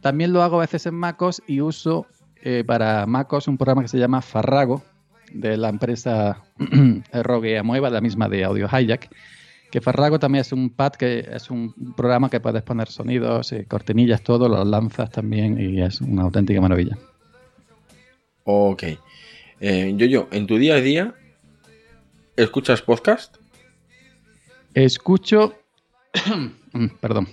[0.00, 2.06] También lo hago a veces en MacOS y uso
[2.42, 4.82] eh, para MacOS un programa que se llama Farrago
[5.32, 6.42] de la empresa
[7.12, 9.08] Rogue Amoeba, la misma de Audio Hijack.
[9.70, 13.66] Que Farrago también es un pad que es un programa que puedes poner sonidos, eh,
[13.66, 16.96] cortinillas, todo, lo lanzas también y es una auténtica maravilla.
[18.44, 18.84] Ok.
[19.60, 21.14] Eh, yo, yo, en tu día a día,
[22.36, 23.36] ¿escuchas podcast?
[24.74, 25.54] Escucho.
[27.00, 27.28] Perdón.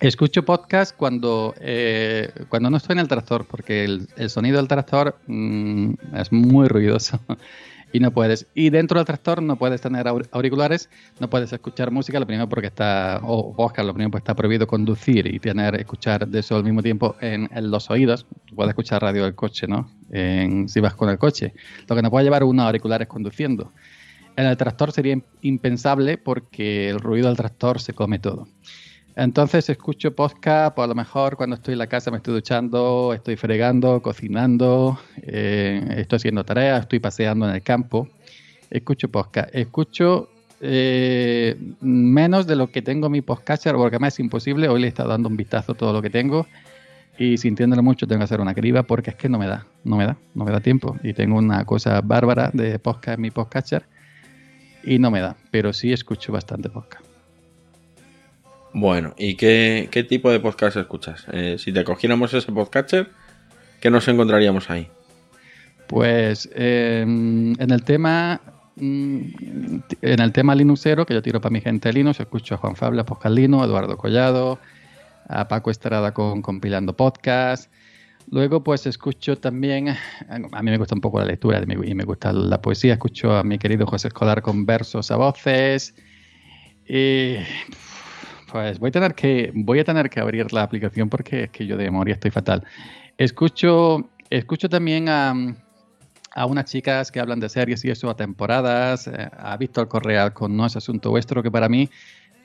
[0.00, 5.18] Escucho podcast cuando, eh, cuando no estoy en el tractor, porque el, sonido del tractor
[5.26, 7.18] mmm, es muy ruidoso.
[7.92, 8.46] y no puedes.
[8.54, 12.68] Y dentro del tractor no puedes tener auriculares, no puedes escuchar música, lo primero porque
[12.68, 16.62] está, o Oscar, lo primero porque está prohibido conducir y tener, escuchar de eso al
[16.62, 18.24] mismo tiempo en, los oídos.
[18.54, 19.90] Puedes escuchar radio del coche, ¿no?
[20.12, 21.54] Si vas con el coche.
[21.88, 23.72] Lo que no puedes llevar unos auriculares conduciendo.
[24.36, 28.46] En el tractor sería impensable porque el ruido del tractor se come todo.
[29.18, 33.12] Entonces escucho podcast, pues a lo mejor cuando estoy en la casa me estoy duchando,
[33.12, 38.08] estoy fregando, cocinando, eh, estoy haciendo tareas, estoy paseando en el campo.
[38.70, 39.52] Escucho podcast.
[39.52, 40.28] Escucho
[40.60, 44.68] eh, menos de lo que tengo en mi podcatcher, porque además es imposible.
[44.68, 46.46] Hoy le he estado dando un vistazo a todo lo que tengo
[47.18, 49.96] y sintiéndolo mucho tengo que hacer una criba porque es que no me da, no
[49.96, 50.96] me da, no me da tiempo.
[51.02, 53.82] Y tengo una cosa bárbara de podcast en mi podcatcher
[54.84, 57.07] y no me da, pero sí escucho bastante podcast.
[58.80, 61.26] Bueno, ¿y qué, tipo de podcast escuchas?
[61.32, 63.10] Eh, si te cogiéramos ese podcatcher,
[63.80, 64.88] ¿qué nos encontraríamos ahí?
[65.88, 68.40] Pues em, en el tema
[68.76, 69.20] mm,
[70.00, 73.04] en el tema Linuxero, que yo tiro para mi gente Linux, escucho a Juan Fabla,
[73.04, 74.60] Podcast Linux, Eduardo Collado,
[75.26, 77.72] a Paco Estrada con Compilando Podcast.
[78.30, 82.32] Luego, pues escucho también, a mí me gusta un poco la lectura y me gusta
[82.32, 85.96] la poesía, escucho a mi querido José Escolar con versos a voces.
[86.88, 87.38] Y
[88.50, 91.66] pues voy a tener que, voy a tener que abrir la aplicación porque es que
[91.66, 92.64] yo de memoria estoy fatal.
[93.16, 95.34] Escucho, escucho también a,
[96.34, 100.32] a unas chicas que hablan de series y eso a temporadas, eh, a Víctor Correal
[100.32, 101.90] con No es Asunto Vuestro, que para mí,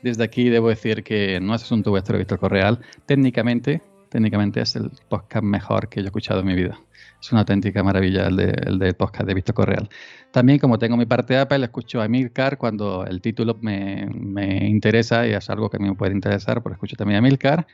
[0.01, 4.91] desde aquí debo decir que No es Asunto Vuestro, Víctor Correal, técnicamente, técnicamente es el
[5.09, 6.79] podcast mejor que yo he escuchado en mi vida.
[7.23, 9.87] Es una auténtica maravilla el de, podcast de Víctor Correal.
[10.29, 15.25] También, como tengo mi parte de Apple, escucho a Milcar cuando el título me, interesa
[15.25, 17.65] y es algo que a mí me puede interesar, pues escucho también a Milcar.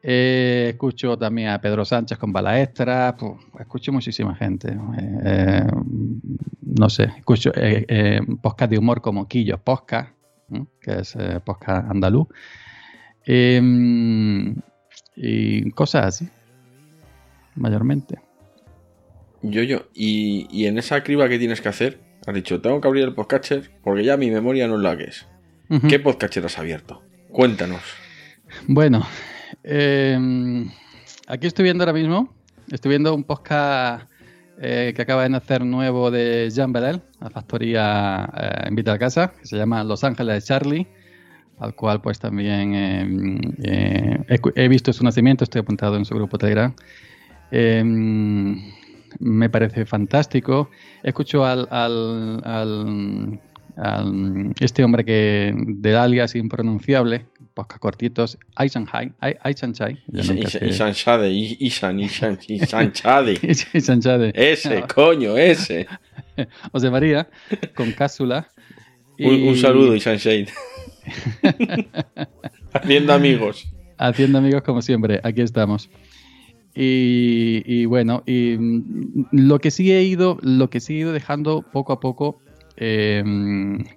[0.00, 3.16] Eh, escucho también a Pedro Sánchez con Bala Extra,
[3.58, 4.78] escucho muchísima gente.
[5.24, 5.66] Eh,
[6.62, 10.10] no sé, escucho eh, podcast de humor como Quillos Podcast,
[10.80, 12.28] que es podcast andaluz.
[13.26, 14.54] Em,
[15.16, 16.28] y cosas así,
[17.56, 18.29] mayormente.
[19.42, 19.86] Yo, yo.
[19.94, 23.70] Y, en esa criba que tienes que hacer, has dicho, tengo que abrir el podcatcher
[23.82, 25.26] porque ya mi memoria no es la que es.
[25.88, 27.02] ¿Qué podcatcher has abierto?
[27.30, 27.82] Cuéntanos.
[28.66, 29.06] Bueno,
[29.62, 30.68] em,
[31.28, 32.34] aquí estoy viendo ahora mismo,
[32.72, 34.10] estoy viendo un podcast
[34.60, 39.32] eh, que acaba de nacer nuevo de Jean Bedel, la factoría eh, Invita a Casa,
[39.38, 40.88] que se llama Los Ángeles de Charlie,
[41.60, 44.18] al cual pues también em, eh,
[44.56, 46.74] he, visto su nacimiento, estoy apuntado en su grupo Telegram.
[49.18, 50.70] Me parece fantástico.
[51.02, 53.40] Escucho al, al, al,
[54.60, 59.98] este hombre que de alias impronunciable, posca cortitos, Aishan Hai, Aishan Chai.
[60.12, 62.92] Isan Isan, Isan, Isan
[64.00, 64.32] Chade.
[64.34, 65.86] Ese, coño, ese.
[66.72, 67.28] José María,
[67.74, 68.48] con cápsula.
[69.18, 70.48] Un, un, saludo, Isan Shade.
[72.72, 73.66] Haciendo amigos.
[73.98, 75.90] Haciendo amigos como siempre, aquí estamos.
[76.74, 81.62] Y, bueno, y mm, lo que sí he ido, lo que sí he ido dejando
[81.62, 82.40] poco a poco,
[82.76, 83.22] eh,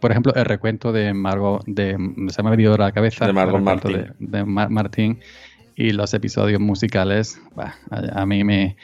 [0.02, 1.92] por ejemplo, el recuento de Margot, de,
[2.30, 4.06] se me ha venido a la cabeza, de Margot Martín.
[4.20, 5.20] De, Martín
[5.76, 7.40] y los episodios musicales,
[7.90, 8.76] a, mí me,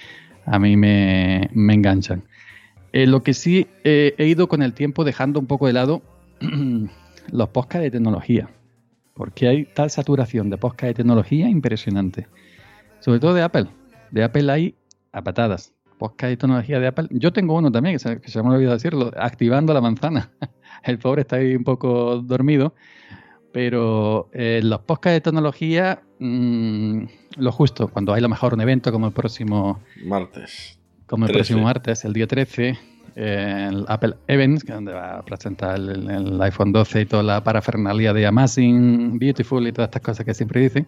[0.45, 2.23] a mí me, enganchan.
[2.93, 6.01] Eh, lo que sí he ido con el tiempo dejando un poco de lado
[7.31, 8.49] los podcasts de tecnología,
[9.15, 12.27] porque hay tal saturación de podcasts de tecnología impresionante,
[12.99, 13.67] sobre todo de Apple
[14.11, 14.75] de Apple hay
[15.11, 15.73] a patadas.
[15.97, 17.07] Podcast y tecnología de Apple.
[17.11, 20.31] Yo tengo uno también, que se, me ha olvidado decirlo, activando la manzana.
[20.83, 22.73] El pobre está ahí un poco dormido.
[23.51, 27.03] Pero eh, los podcasts de tecnología, mm,
[27.37, 30.79] lo justo, cuando hay lo mejor un evento como el próximo martes.
[31.07, 32.77] Como el próximo martes, el día 13,
[33.15, 37.23] el Apple Events, que es donde va a presentar el, el, iPhone 12 y toda
[37.23, 40.87] la parafernalia de Amazing, Beautiful y todas estas cosas que siempre dicen.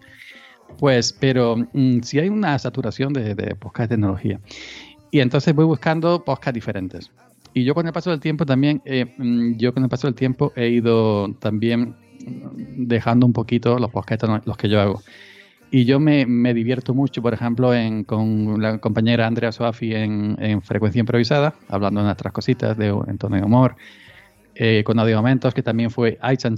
[0.78, 4.40] Pues, pero mm, si hay una saturación de, de podcast de tecnología.
[5.10, 7.10] Y entonces voy buscando podcasts diferentes.
[7.54, 10.14] Y yo con el paso del tiempo también, eh, mm, yo con el paso del
[10.14, 11.94] tiempo he ido también
[12.76, 15.02] dejando un poquito los podcasts los que yo hago.
[15.70, 20.60] Y yo me, divierto mucho, por ejemplo, en, con la compañera Andrea Soafi en, en,
[20.60, 23.76] Frecuencia Improvisada, hablando de nuestras cositas de, en tono de humor,
[24.54, 26.56] eh, con Audio Momentos, que también fue Ai Chan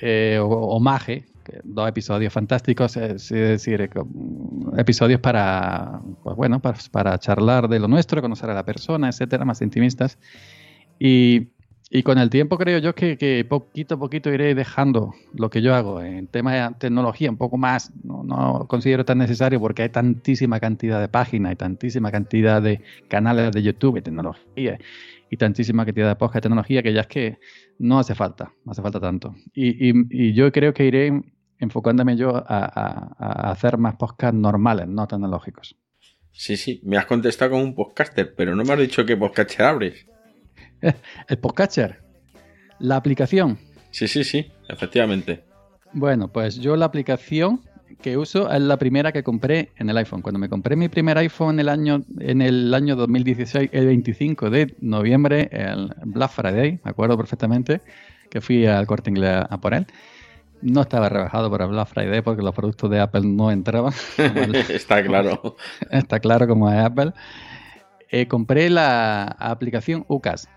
[0.00, 1.26] eh, o, o, Maje,
[1.64, 3.90] dos episodios fantásticos, es decir,
[4.76, 9.62] episodios para, pues bueno, para, charlar de lo nuestro, conocer a la persona, etcétera, más
[9.62, 10.18] intimistas.
[10.98, 11.48] Y,
[11.90, 15.62] y con el tiempo creo yo que, que, poquito a poquito iré dejando lo que
[15.62, 19.82] yo hago en tema de tecnología un poco más, no, no, considero tan necesario porque
[19.82, 24.78] hay tantísima cantidad de páginas, y tantísima cantidad de canales de YouTube y tecnología
[25.30, 27.38] y tantísima cantidad de podcast de tecnología que ya es que
[27.78, 29.34] no hace falta, no hace falta tanto.
[29.54, 31.22] Y, y- y yo creo que iré
[31.58, 35.76] enfocándome yo a, a- a hacer más podcasts normales, no tecnológicos.
[36.32, 39.66] Sí, sí, me has contestado como un podcaster, pero no me has dicho qué podcaster
[39.66, 40.06] abres.
[41.28, 42.00] El podcatcher,
[42.78, 43.58] la aplicación.
[43.90, 45.42] Sí, sí, sí, efectivamente.
[45.92, 47.60] Bueno, pues yo la aplicación
[48.02, 50.20] que uso es la primera que compré en el iPhone.
[50.22, 54.50] Cuando me compré mi primer iPhone en el año, en el año 2016, el 25
[54.50, 57.80] de noviembre, el Black Friday, me acuerdo perfectamente,
[58.30, 59.86] que fui al corte inglés a, a por él.
[60.60, 63.92] No estaba rebajado para Black Friday porque los productos de Apple no entraban.
[64.68, 65.56] Está claro.
[65.90, 67.12] Está claro como es Apple.
[68.10, 70.48] Eh, compré la aplicación UCAS.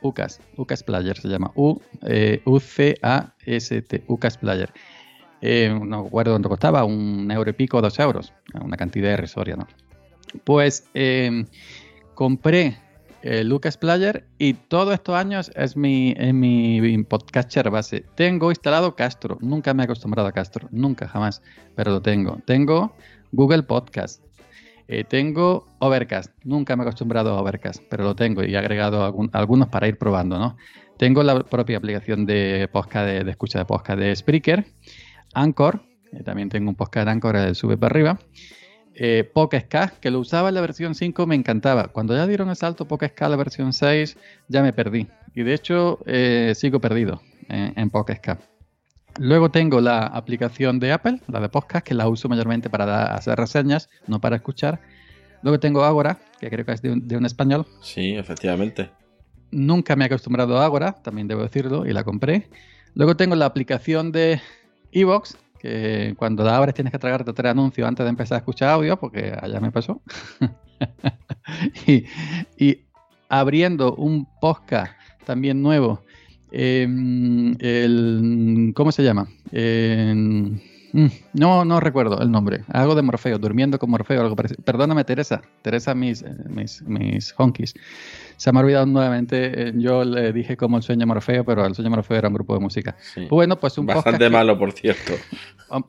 [0.00, 1.52] UCAS, UCAS Player se llama.
[1.54, 4.72] U, eh, U-C-A-S-T, UCAS Player.
[5.40, 8.32] Eh, no recuerdo cuánto costaba, un euro y pico, dos euros.
[8.60, 9.66] Una cantidad irrisoria, ¿no?
[10.44, 11.44] Pues eh,
[12.14, 12.78] compré
[13.22, 18.04] el Lucas Player y todos estos años es mi, es mi podcatcher base.
[18.14, 21.42] Tengo instalado Castro, nunca me he acostumbrado a Castro, nunca, jamás,
[21.74, 22.38] pero lo tengo.
[22.46, 22.94] Tengo
[23.32, 24.22] Google Podcast,
[24.88, 29.04] eh, tengo Overcast, nunca me he acostumbrado a Overcast, pero lo tengo y he agregado
[29.32, 30.56] algunos para ir probando, ¿no?
[30.96, 34.64] Tengo la propia aplicación de podcast, de, escucha de podcast de Spreaker,
[35.34, 38.18] Anchor, eh, también tengo un podcast de Anchor, eh, sube para arriba.
[39.00, 39.30] Eh,
[39.68, 41.84] Cast, que lo usaba en la versión 5, me encantaba.
[41.88, 44.16] Cuando ya dieron el salto Cast a la versión 6,
[44.48, 45.06] ya me perdí.
[45.36, 48.42] Y de hecho, eh, sigo perdido en, en Cast.
[49.20, 53.12] Luego tengo la aplicación de Apple, la de podcast, que la uso mayormente para dar-
[53.12, 54.80] hacer reseñas, no para escuchar.
[55.42, 57.66] Luego tengo Agora, que creo que es de un, de un español.
[57.80, 58.90] Sí, efectivamente.
[59.52, 62.48] Nunca me he acostumbrado a Agora, también debo decirlo, y la compré.
[62.94, 64.40] Luego tengo la aplicación de
[64.92, 68.70] Evox, que cuando la abres tienes que tragarte tres anuncios antes de empezar a escuchar
[68.70, 70.00] audio, porque allá me pasó.
[71.86, 72.04] y,
[72.56, 72.84] y
[73.28, 74.92] abriendo un podcast
[75.24, 76.02] también nuevo,
[76.50, 76.86] eh,
[77.58, 79.28] el, ¿cómo se llama?
[79.52, 80.12] Eh,
[80.92, 82.64] mm, no, no recuerdo el nombre.
[82.68, 84.62] Algo de Morfeo, durmiendo con Morfeo, algo parecido.
[84.64, 85.42] Perdóname, Teresa.
[85.62, 87.74] Teresa, mis, eh, mis, mis honkies.
[88.38, 89.68] Se me ha olvidado nuevamente.
[89.68, 92.54] eh, Yo le dije como el sueño Morfeo, pero el sueño Morfeo era un grupo
[92.54, 92.96] de música.
[93.00, 93.26] Sí.
[93.28, 95.12] Bueno, pues un Bastante que- malo, por cierto.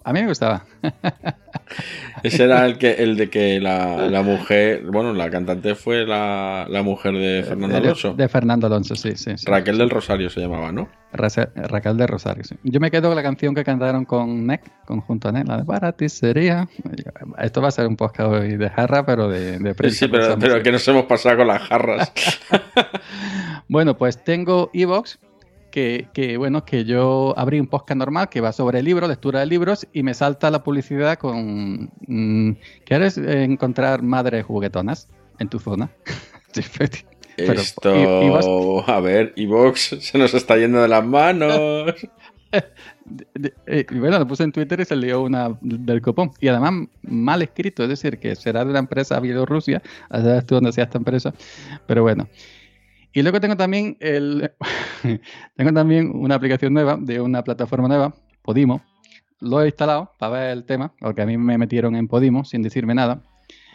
[0.04, 0.66] a mí me gustaba.
[2.24, 6.66] Ese era el que el de que la, la mujer, bueno, la cantante fue la,
[6.68, 8.14] la mujer de Fernando De- Alonso.
[8.14, 9.38] De Fernando Alonso, sí, sí.
[9.38, 9.46] sí.
[9.46, 10.90] Raquel del Rosario se llamaba, ¿no?
[11.14, 12.56] Raquel de Rosario, sí.
[12.64, 15.66] Yo me quedo con la canción que cantaron con NEC, conjunto a NEC, la de
[15.66, 16.68] Para ti sería.
[17.40, 19.98] Esto va a ser un podcast hoy de jarra, pero de, de prensa.
[20.00, 22.12] Sí, pero, pero que nos hemos pasado con las jarras.
[23.68, 25.20] Bueno, pues tengo Evox,
[25.72, 29.46] que, que, bueno, que yo abrí un podcast normal que va sobre libros, lectura de
[29.46, 32.52] libros, y me salta la publicidad con mm,
[32.86, 35.08] ¿Quieres encontrar madres juguetonas
[35.40, 35.90] en tu zona?
[36.52, 36.90] Sí, pero-
[37.62, 38.46] Esto, y- y vas-
[38.88, 41.94] a ver, Evox se nos está yendo de las manos.
[43.68, 46.32] eh, bueno, lo puse en Twitter y salió una del copón.
[46.40, 50.72] Y además mal escrito, es decir, que será de una empresa Bielorrusia, allá tú donde
[50.72, 51.34] sea esta empresa,
[51.88, 52.28] pero bueno.
[53.12, 54.52] Y luego tengo también el
[55.56, 58.82] tengo también una aplicación nueva de una plataforma nueva, Podimo.
[59.42, 62.62] Lo he instalado para ver el tema, porque a mí me metieron en Podimo sin
[62.62, 63.22] decirme nada.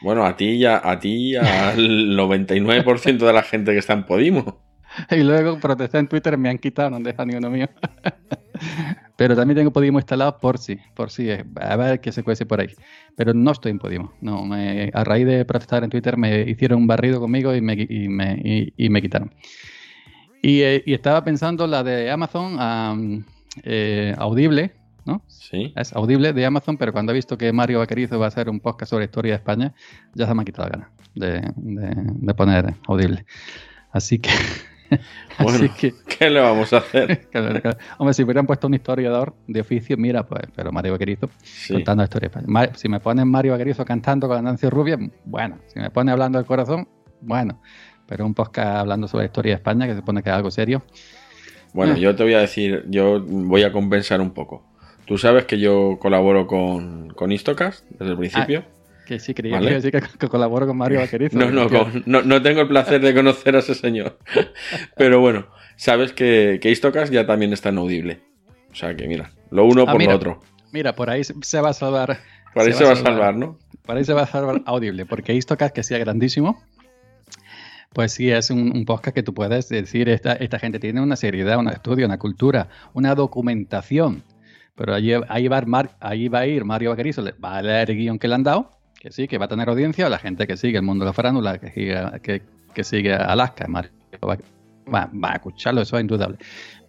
[0.03, 1.77] Bueno, a ti y a, ti y al
[2.17, 4.64] 99% de la gente que está en Podimo.
[5.11, 7.69] Y luego protesté en Twitter, me han quitado, no han dejado ni uno mío.
[9.17, 12.61] Pero también tengo Podimo instalado por si, por si, a ver qué se cuece por
[12.61, 12.69] ahí.
[13.17, 14.13] Pero no estoy en Podimo.
[14.21, 17.75] No, me- a raíz de protestar en Twitter me hicieron un barrido conmigo y me,
[17.89, 19.33] y me, y- y me quitaron.
[20.43, 23.25] Y, eh, y estaba pensando la de Amazon, am,
[23.63, 24.73] eh, Audible,
[25.05, 25.23] ¿no?
[25.29, 25.73] Sí.
[25.77, 28.61] Es Audible de Amazon, pero cuando he visto que Mario Vaquerizo va a hacer un
[28.61, 29.75] podcast sobre historia de España,
[30.15, 33.25] ya se me ha quitado la gana de, de- de poner Audible.
[33.93, 34.31] Así que...
[35.39, 37.27] Bueno, así que ¿qué le vamos a hacer?
[37.31, 37.79] Claro, claro.
[37.99, 41.73] Hombre, si hubieran puesto un historiador de oficio, mira, pues, pero Mario Vaquerizo Sí.
[41.75, 42.29] contando la historia.
[42.29, 42.47] de España.
[42.49, 45.59] Ma- Si me ponen Mario Vaquerizo cantando con Nancy Rubia, bueno.
[45.67, 46.89] Si me pone hablando del corazón,
[47.21, 47.61] bueno.
[48.07, 50.51] Pero un podcast hablando sobre la historia de España, que se supone que es algo
[50.51, 50.83] serio.
[51.73, 51.99] Bueno, Ah.
[51.99, 54.63] yo te voy a decir, yo voy a compensar un poco.
[55.07, 58.65] Tú sabes que yo colaboro con, con Istocast desde el principio.
[59.07, 59.81] Que sí, creía Vale.
[60.19, 61.39] que colaboro con Mario Vaquerizo.
[61.39, 64.19] No, no, Que- con- no, no tengo el placer de conocer a ese señor.
[64.97, 65.47] Pero bueno,
[65.77, 68.21] sabes que, que Istocast ya también está en Audible.
[68.73, 70.13] O sea que mira, lo uno Ah, por mira.
[70.13, 70.41] lo otro.
[70.73, 72.19] Mira, por ahí se va a salvar.
[72.55, 73.59] Por ahí se va a salvar, ¿no?
[73.85, 76.63] Por ahí se va a salvar Audible, porque Istocast, que sea grandísimo,
[77.93, 81.17] pues sí es un, un podcast que tú puedes decir, esta, esta gente tiene una
[81.17, 84.25] seriedad, un estudio, una cultura, una documentación.
[84.75, 87.59] Pero allí, ahí, va, a ir Mar- ahí va a ir Mario Vaquerizo, le- va
[87.59, 88.71] a leer el guion que le han dado,
[89.05, 91.11] que sí, que va a tener audiencia, o la gente que sigue el mundo de
[91.11, 92.41] la farándula, que, siga- que
[92.75, 93.91] que sigue Alaska, Mario
[94.27, 94.37] va,
[94.93, 96.39] va- va a escucharlo, eso es indudable.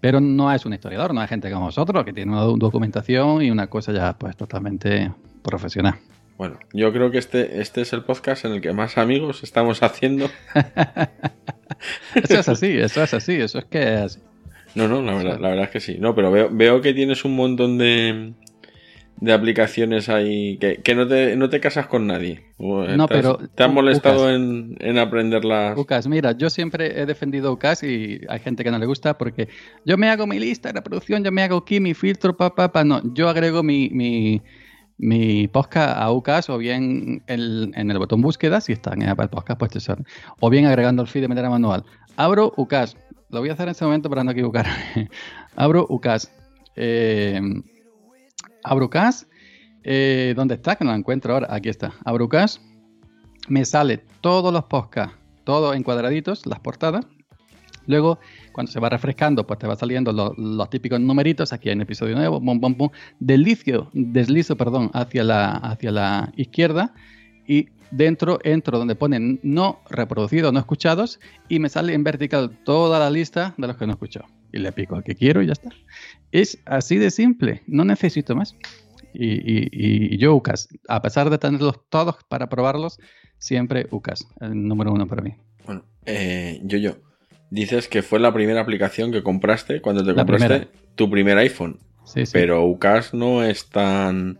[0.01, 3.41] Pero no es un historiador, no es gente como nosotros, que tiene una do- documentación
[3.43, 5.11] y una cosa ya pues totalmente
[5.43, 5.95] profesional.
[6.37, 9.83] Bueno, yo creo que este, este es el podcast en el que más amigos estamos
[9.83, 10.29] haciendo.
[12.15, 14.19] Eso es así, eso es así, eso es que es así.
[14.75, 15.97] No, no, la verdad, la verdad es que sí.
[15.99, 18.33] No, pero veo, veo que tienes un montón de,
[19.21, 22.43] de aplicaciones ahí que, que no, te, no te casas con nadie.
[22.59, 24.35] Eh, No, te has- pero, ¿Te han U- molestado Ucas.
[24.35, 25.77] en, en aprenderlas?
[25.77, 29.47] UCAS, mira, yo siempre he defendido UCAS y hay gente que no le gusta porque
[29.85, 32.71] yo me hago mi lista de reproducción, yo me hago aquí mi filtro, pa, pa,
[32.73, 32.83] pa.
[32.83, 34.41] No, yo agrego mi, mi,
[34.97, 39.29] mi podcast a UCAS o bien el- en el botón búsqueda, si está en Apple
[39.29, 40.03] Podcast, pues te sale.
[40.41, 41.85] O bien agregando el feed de manera manual.
[42.17, 42.97] Abro UCAS.
[43.29, 45.09] Lo voy a hacer en este momento para no equivocarme.
[45.55, 46.31] Abro UCAS.
[46.75, 47.39] Eh,
[48.65, 49.27] abro UCAS.
[49.83, 50.75] Eh, ¿Dónde está?
[50.75, 51.47] Que no lo encuentro ahora.
[51.49, 51.93] Aquí está.
[52.03, 52.61] Abro UCAS
[53.47, 57.05] me sale todos los podcasts, todo en cuadraditos, las portadas.
[57.87, 58.17] Luego,
[58.51, 61.53] cuando se va refrescando, pues te va saliendo lo- los típicos numeritos.
[61.53, 62.89] Aquí hay un episodio nuevo, bum, bum, bum.
[63.19, 66.95] Deslizo, deslizo, perdón, hacia la, hacia la izquierda
[67.47, 72.97] y dentro entro donde ponen no reproducidos, no escuchados y me sale en vertical toda
[72.97, 74.25] la lista de los que no he escuchado.
[74.55, 75.69] Y le pico al que quiero y ya está.
[76.31, 78.55] Es así de simple, no necesito más.
[79.13, 82.97] Y, y- y yo UCAS, a pesar de tenerlos todos para probarlos,
[83.37, 85.33] siempre UCAS, el número uno para mí.
[85.65, 86.95] Bueno, eh, yo, yo.
[87.49, 90.67] Dices que fue la primera aplicación que compraste cuando te La compraste primera.
[90.95, 91.79] tu primer iPhone.
[92.05, 92.31] Sí, sí.
[92.33, 94.39] Pero UCAS no es tan,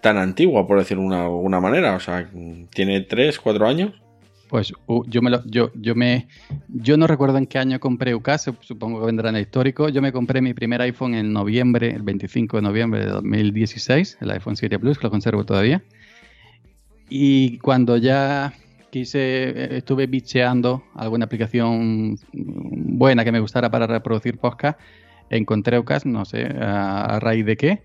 [0.00, 1.94] tan antigua, por decirlo de una, alguna manera.
[1.94, 2.28] O sea,
[2.74, 3.92] tiene 3, 4 años.
[4.48, 4.72] Pues
[5.06, 6.28] yo me lo, yo, yo me,
[6.68, 9.88] yo no recuerdo en qué año compré UCAS, supongo que vendrá en el histórico.
[9.88, 14.30] Yo me compré mi primer iPhone en noviembre, el 25 de noviembre de 2016, el
[14.30, 15.82] iPhone 7 Plus, que lo conservo todavía.
[17.08, 18.52] Y cuando ya
[18.90, 24.78] quise, eh, estuve bicheando alguna aplicación buena que me gustara para reproducir podcast,
[25.30, 27.82] encontré UCAS, no sé a raíz de qué.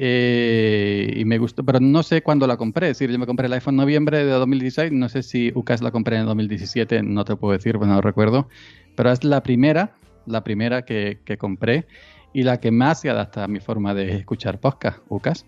[0.00, 2.88] Eh, y me gustó, pero no sé cuándo la compré.
[2.88, 4.92] Es decir, yo me compré el iPhone en noviembre de 2016.
[4.92, 8.48] No sé si UCAS la compré en 2017, no te puedo decir, pues no recuerdo.
[8.94, 11.86] Pero es la primera, la primera que, que compré
[12.32, 15.44] y la que más se adapta a mi forma de escuchar podcast, UCAS.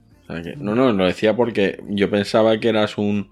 [0.59, 3.31] No, no, lo decía porque yo pensaba que eras un,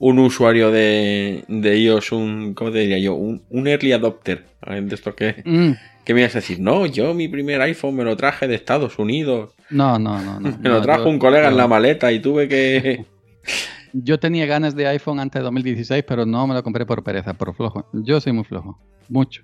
[0.00, 3.14] un usuario de, de iOS, un, ¿cómo te diría yo?
[3.14, 4.44] Un, un early adopter.
[4.66, 5.72] De esto que, Mm,
[6.04, 8.98] que me ibas a decir, no, yo mi primer iPhone me lo traje de Estados
[8.98, 9.54] Unidos.
[9.70, 10.40] no, no, no.
[10.40, 13.04] no Me lo trajo yo- un colega en la maleta y tuve que...
[13.94, 17.32] Yo tenía ganas de iPhone antes de 2016, pero no me lo compré por pereza,
[17.32, 17.86] por flojo.
[17.94, 18.78] Yo soy muy flojo,
[19.08, 19.42] mucho.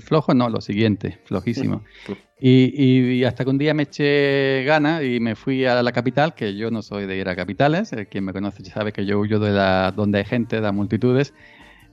[0.00, 1.82] Flojo no, lo siguiente, flojísimo.
[2.44, 5.92] Y, y- y hasta que un día me eché ganas y me fui a la
[5.92, 9.06] capital, que yo no soy de ir a capitales, eh, quien me conoce sabe que
[9.06, 11.34] yo huyo de la, donde hay gente, de multitudes,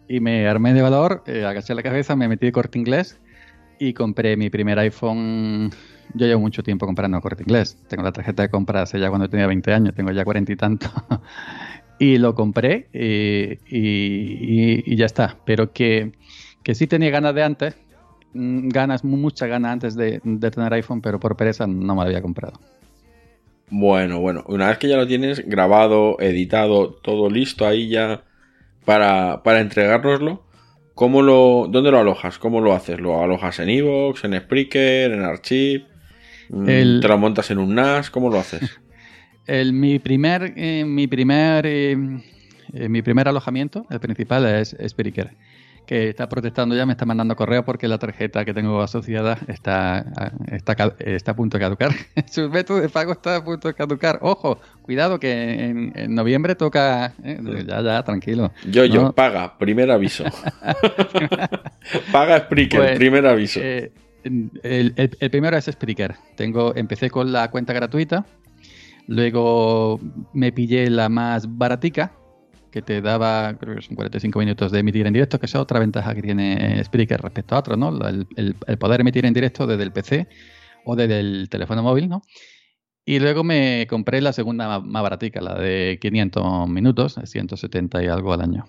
[0.07, 3.19] y me armé de valor, eh, agaché la cabeza, me metí de corte inglés
[3.79, 5.69] y compré mi primer iPhone.
[6.15, 7.77] Yo llevo mucho tiempo comprando corte inglés.
[7.87, 10.55] Tengo la tarjeta de compra hace ya cuando tenía 20 años, tengo ya 40 y
[10.55, 10.87] tanto.
[11.99, 15.37] y lo compré eh, y, y- y ya está.
[15.45, 16.13] Pero que,
[16.69, 17.75] que sí tenía ganas de antes,
[18.35, 22.07] mm, ganas, muchas ganas antes de, de tener iPhone, pero por pereza no me lo
[22.07, 22.59] había comprado.
[23.71, 28.21] Bueno, bueno, una vez que ya lo tienes grabado, editado, todo listo ahí ya
[28.85, 30.43] para, para entregárnoslo,
[30.93, 32.37] ¿cómo lo, ¿dónde lo alojas?
[32.37, 32.99] ¿Cómo lo haces?
[32.99, 35.85] ¿Lo alojas en Evox, en Spreaker, en Archive?
[36.51, 38.11] Mm, El- ¿Te lo montas en un NAS?
[38.11, 38.79] ¿Cómo lo haces?
[39.47, 41.97] El, mi primer, eh, mi primer, eh,
[42.73, 45.31] eh, mi primer alojamiento, el principal es Spreaker,
[45.89, 50.05] que está protestando ya, me está mandando correo porque la tarjeta que tengo asociada está,
[50.51, 51.89] está, está a punto de caducar.
[52.31, 54.19] Su método de pago está a punto de caducar.
[54.21, 55.31] Ojo, cuidado que
[55.65, 57.15] en, en noviembre toca.
[57.23, 58.51] eh, ya, ya, tranquilo.
[58.69, 59.13] Yo, yo, No.
[59.13, 60.25] paga, primer aviso.
[62.11, 63.59] paga Spreaker, Pues, primer aviso.
[63.63, 63.91] Eh,
[64.23, 66.13] el, el- el primero es Spreaker.
[66.35, 68.25] Tengo, empecé con la cuenta gratuita,
[69.07, 69.99] luego
[70.33, 72.11] me pillé la más baratica,
[72.71, 75.79] que te daba, creo que son 45 minutos de emitir en directo, que es otra
[75.79, 77.97] ventaja que tiene Spreaker respecto a otros, ¿no?
[78.35, 80.27] El, poder emitir en directo desde el PC
[80.85, 82.21] o desde el teléfono móvil, ¿no?
[83.05, 88.33] Y luego me compré la segunda más baratica, la de 500 minutos, 170 y algo
[88.33, 88.65] al año.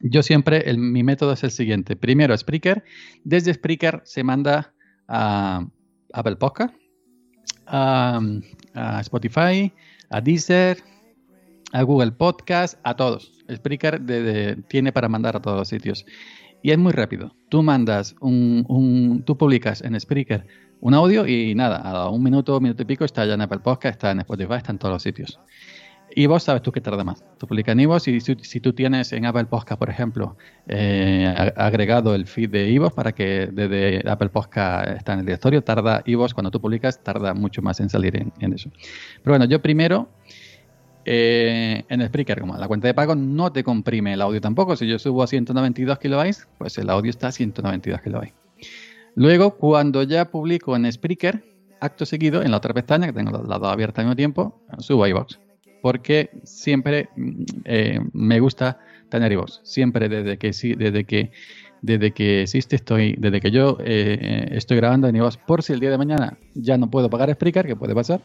[0.00, 1.94] Yo siempre, mi método es el siguiente.
[1.94, 2.82] Primero Spreaker,
[3.22, 4.74] desde Spreaker se manda
[5.06, 5.64] a
[6.12, 6.74] Apple Podcast,
[7.66, 8.20] a
[9.00, 9.72] Spotify,
[10.10, 10.78] a Deezer,
[11.72, 13.32] a Google Podcast, a todos.
[13.52, 14.00] Spreaker
[14.68, 16.04] tiene para mandar a todos los sitios.
[16.62, 17.34] Y es muy rápido.
[17.48, 20.46] Tú mandas un, tú publicas en Spreaker
[20.82, 23.94] un audio y nada, a un minuto, minuto y pico está ya en Apple Podcast,
[23.94, 25.38] está en Spotify, está en todos los sitios.
[26.26, 27.24] vos sabes tú que tarda más.
[27.38, 31.52] Tú publicas en iVoox y si, si, tú tienes en Apple Podcast, por ejemplo, eh,
[31.56, 36.02] agregado el feed de iVoox para que desde Apple Podcast está en el directorio, tarda
[36.04, 38.68] iVoox cuando tú publicas, tarda mucho más en salir en, eso.
[39.22, 40.08] Pero bueno, yo primero
[41.04, 44.76] eh, en Spreaker, como la cuenta de pago no te comprime el audio tampoco.
[44.76, 48.34] Si yo subo a 192 kilobytes, pues el audio está a 192 kilobytes.
[49.14, 51.44] Luego, cuando ya publico en Spreaker,
[51.80, 55.04] acto seguido, en la otra pestaña, que tengo la dos abiertas al mismo tiempo, subo
[55.04, 55.38] a iVoox
[55.82, 58.78] porque siempre mm, eh, me gusta
[59.10, 59.60] tener iVoox.
[59.64, 61.32] Siempre desde que, desde que,
[61.82, 65.80] desde que existe, estoy, desde que yo eh, estoy grabando en iVoox, por si el
[65.80, 68.20] día de mañana ya no puedo pagar Spreaker, que puede pasar,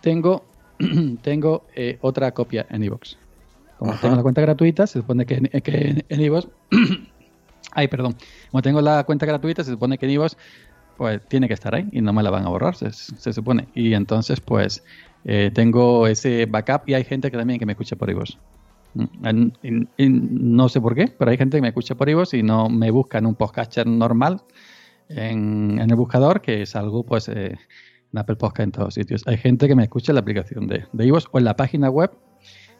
[0.00, 0.46] tengo,
[1.22, 3.16] tengo eh, otra copia en iVoox.
[3.78, 6.48] Como tengo la cuenta gratuita, se supone que, que en iVoox...
[7.72, 8.16] ay, perdón.
[8.50, 10.36] Como tengo la cuenta gratuita, se supone que en iVoox
[10.96, 13.68] pues tiene que estar ahí y no me la van a borrar, se, se supone.
[13.74, 14.82] Y entonces, pues
[15.24, 18.36] eh, tengo ese backup y hay gente que también que me escucha por iVoox.
[18.94, 19.48] Mm,
[19.96, 22.90] no sé por qué, pero hay gente que me escucha por iVoox y no me
[22.90, 24.42] busca en un podcaster normal
[25.08, 27.56] en, el buscador, que es algo pues eh,
[28.12, 29.22] en Apple Podcast en todos sitios.
[29.26, 31.90] Hay gente que me escucha en la aplicación de, de iVoox o en la página
[31.90, 32.10] web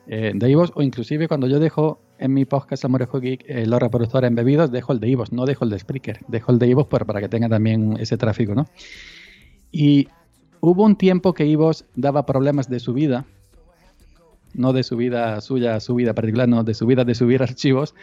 [0.06, 3.80] eh, de iVoox o inclusive cuando yo dejo en mi podcast Amorejo Geek eh, los
[3.80, 6.88] reproductores embebidos, dejo el de iVoox, no dejo el de Spreaker, dejo el de iVoox
[6.88, 8.66] para, para que tenga también ese tráfico, ¿no?
[9.70, 10.08] Y
[10.60, 13.26] Hubo un tiempo que Ivos daba problemas de subida,
[14.54, 17.94] no de subida suya, subida particular, no, de subida de subir archivos.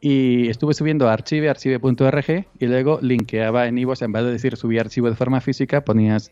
[0.00, 4.80] Y estuve subiendo archive, archive.org y luego linkeaba en Ivos, en vez de decir subir
[4.80, 6.30] archivo de forma física, ponías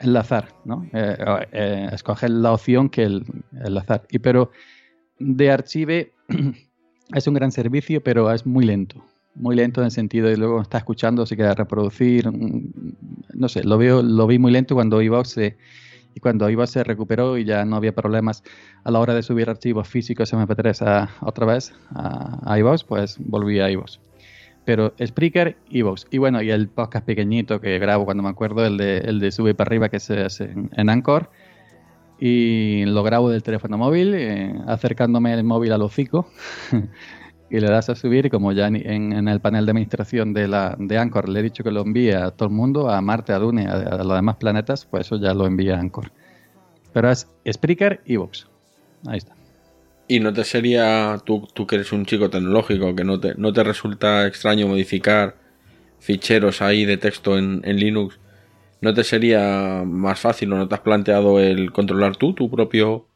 [0.00, 0.86] enlazar, ¿no?
[0.92, 1.16] Eh,
[1.52, 3.24] eh, escoger la opción que el
[3.64, 4.06] enlazar.
[4.10, 4.50] Y pero
[5.18, 6.12] de archive
[7.14, 9.04] es un gran servicio, pero es muy lento
[9.38, 12.72] muy lento en el sentido de luego está escuchando, se queda reproducir, mm,
[13.34, 15.56] no sé, lo veo, lo vi muy lento cuando iVoox se,
[16.18, 18.42] y cuando iVoox se recuperó y ya no había problemas
[18.82, 23.60] a la hora de subir archivos físicos MP3 a, otra vez a, a pues volví
[23.60, 24.00] a iVoox.
[24.64, 26.06] Pero Spreaker, iVoox.
[26.10, 29.30] Y bueno, y el podcast pequeñito que grabo cuando me acuerdo, el de, el de
[29.30, 31.30] Sube para arriba que se hace en, en Anchor.
[32.18, 36.28] Y lo grabo del teléfono móvil, eh, acercándome el móvil al hocico
[37.50, 40.76] y le das a subir y como ya en, el panel de administración de, la,
[40.78, 43.38] de Anchor le he dicho que lo envíe a todo el mundo, a Marte, a
[43.38, 46.12] Dune, a, los demás planetas, pues eso ya lo envía a Anchor.
[46.92, 48.48] Pero es Spreaker y Vox.
[49.06, 49.36] Ahí está.
[50.06, 53.52] ¿Y no te sería, tú, tú que eres un chico tecnológico, que no te, no
[53.52, 55.36] te resulta extraño modificar
[55.98, 58.18] ficheros ahí de texto en, en Linux?
[58.80, 63.06] ¿No te sería más fácil o no te has planteado el controlar tú tu propio,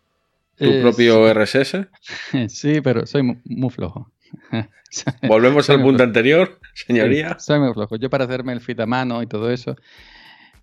[0.61, 1.89] tu Eh, propio RSS?
[2.49, 4.11] Sí, pero soy mu- muy flojo.
[5.29, 6.03] Volvemos al punto flojo.
[6.05, 7.37] anterior, señoría.
[7.39, 7.97] Sí, soy muy flojo.
[7.97, 9.77] Yo para hacerme el feed a mano y todo eso,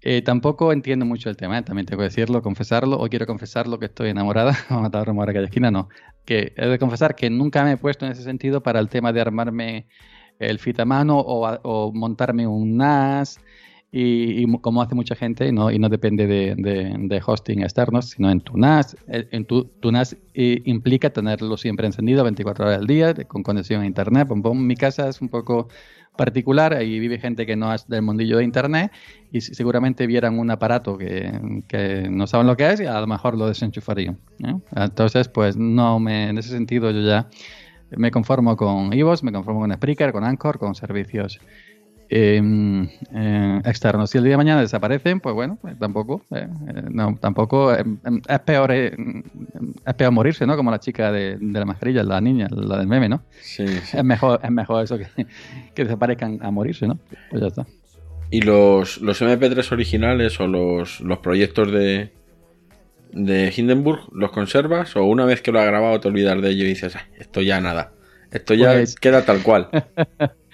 [0.01, 1.63] eh, tampoco entiendo mucho el tema, ¿eh?
[1.63, 5.29] también tengo que decirlo, confesarlo, o quiero confesarlo que estoy enamorada, vamos a matar rumor
[5.29, 5.89] a esquina, no.
[6.25, 9.11] Que he de confesar que nunca me he puesto en ese sentido para el tema
[9.11, 9.87] de armarme
[10.39, 13.39] el feed a mano o montarme un NAS,
[13.91, 18.39] y, como hace mucha gente, no, y no depende de, de- hosting externos, sino en
[18.41, 18.95] tu NAS.
[19.07, 23.81] Eh, En tu, NAS eh, implica tenerlo siempre encendido 24 horas al día, con conexión
[23.81, 24.27] a internet.
[24.53, 25.69] Mi casa es un poco
[26.15, 28.91] particular, ahí vive gente que no es del mundillo de internet
[29.31, 31.31] y seguramente vieran un aparato que,
[31.67, 34.19] que no saben lo que es y a lo mejor lo desenchufarían.
[34.43, 34.53] ¿eh?
[34.75, 37.29] Entonces, pues no me, en ese sentido yo ya
[37.91, 41.39] me conformo con iVoox, me conformo con Spreaker, con Anchor, con servicios
[42.09, 42.41] eh,
[43.13, 44.09] eh, externos.
[44.09, 47.83] Si el día de mañana desaparecen, pues bueno, pues tampoco, eh, eh, no, tampoco eh,
[47.85, 48.95] eh, es peor eh,
[49.85, 50.55] es peor morirse, ¿no?
[50.57, 53.21] Como la chica de, de la mascarilla, la niña, la del meme, ¿no?
[53.41, 53.97] Sí, sí.
[53.97, 55.07] Es mejor, es mejor eso que,
[55.75, 56.97] que desaparezcan a morirse, ¿no?
[57.29, 57.65] Pues ya está.
[58.31, 62.11] ¿Y los, los MP3 originales o los, los proyectos de,
[63.11, 64.95] de Hindenburg los conservas?
[64.95, 67.41] ¿O una vez que lo has grabado te olvidas de ello y dices, "Ah, esto
[67.41, 67.91] ya nada?
[68.31, 69.69] Esto ya Pues- queda tal cual.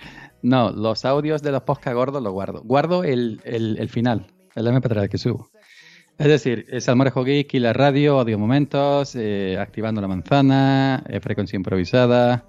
[0.45, 2.61] No, los audios de los podcast gordos los guardo.
[2.63, 5.49] Guardo el, el, el final, el MP3 que subo.
[6.19, 11.19] Es decir, es Almorejo Geek y la radio, audio momentos, eh, activando la manzana, eh,
[11.19, 12.45] frecuencia improvisada.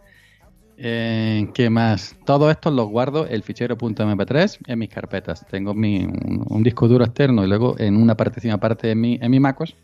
[0.76, 2.14] eh, ¿Qué más?
[2.26, 5.46] Todo esto lo guardo el fichero .mp3 en mis carpetas.
[5.50, 9.30] Tengo mi, un, disco duro externo y luego en una partición aparte en mi, en
[9.30, 9.74] mi MacOS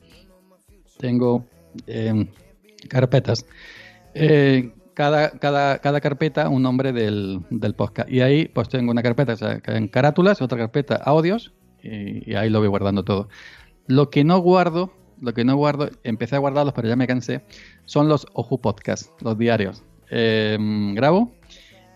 [0.99, 1.47] tengo
[1.87, 2.27] eh,
[2.91, 3.47] carpetas.
[4.13, 4.71] Eh,
[5.03, 8.09] cada, cada, cada carpeta un nombre del, del podcast.
[8.09, 9.35] Y ahí pues tengo una carpeta
[9.67, 13.29] en carátulas, otra carpeta audios y, y ahí lo voy guardando todo.
[13.89, 17.45] Lo que no guardo, lo que no guardo, empecé a guardarlos pero ya me cansé,
[17.85, 19.83] son los Oju Podcast, los diarios.
[20.09, 20.57] Eh,
[20.95, 21.33] grabo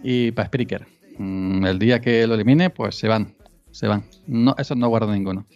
[0.03, 0.89] y para Spreaker.
[1.17, 3.37] Mm, El día que lo elimine pues se van,
[3.71, 4.05] se van.
[4.27, 5.47] No, esos no guardo ninguno.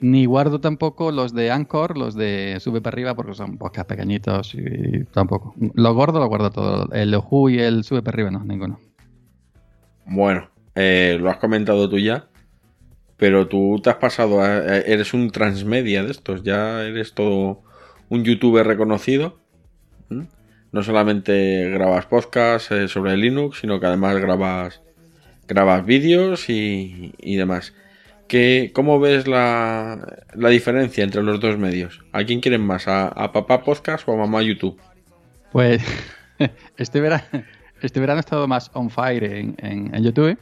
[0.00, 4.54] Ni guardo tampoco los de Anchor, los de Sube para arriba, porque son podcasts pequeñitos
[4.54, 5.54] y tampoco.
[5.74, 6.88] Los gordos los guardo todo.
[6.92, 8.78] El Oju y el Sube para arriba no, ninguno.
[10.06, 12.28] Bueno, eh, lo has comentado tú ya,
[13.16, 17.62] pero tú te has pasado, a, eres un transmedia de estos, ya eres todo
[18.08, 19.40] un youtuber reconocido.
[20.70, 24.82] No solamente grabas podcasts eh, sobre Linux, sino que además grabas,
[25.46, 27.74] grabas vídeos y, y demás.
[28.28, 32.04] ¿Qué, ¿Cómo ves la, la diferencia entre los dos medios?
[32.12, 32.86] ¿A quién quieren más?
[32.86, 34.78] ¿A, papá podcast o a mamá YouTube?
[35.50, 35.82] Pues
[36.76, 37.24] este verano,
[37.80, 40.36] este verano he estado más on fire en, en- YouTube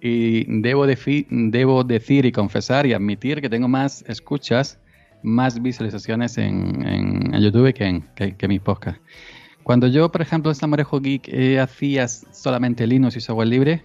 [0.00, 4.78] y debo, defi- debo decir y confesar y admitir que tengo más escuchas,
[5.22, 9.00] más visualizaciones en, en- en YouTube que en que, que mis podcasts.
[9.64, 13.82] Cuando yo, por ejemplo, en Samarejo Geek eh, hacía solamente Linux y software libre,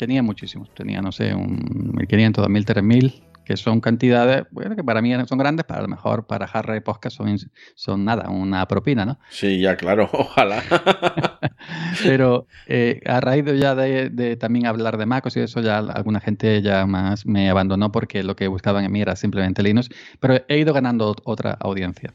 [0.00, 0.72] tenía muchísimos.
[0.74, 5.38] Tenía, no sé, un 1500, 2000, 3000, que son cantidades, bueno, que para mí son
[5.38, 7.36] grandes, para a lo mejor para Harry Podcast son,
[7.74, 9.18] son nada, una propina, ¿no?
[9.30, 10.62] Sí, ya claro, ojalá.
[12.02, 15.78] Pero eh, a raíz de ya de, de también hablar de MacOS y eso, ya
[15.78, 19.88] alguna gente ya más me abandonó porque lo que buscaban en mí era simplemente Linux,
[20.20, 22.12] pero he ido ganando ot- otra audiencia.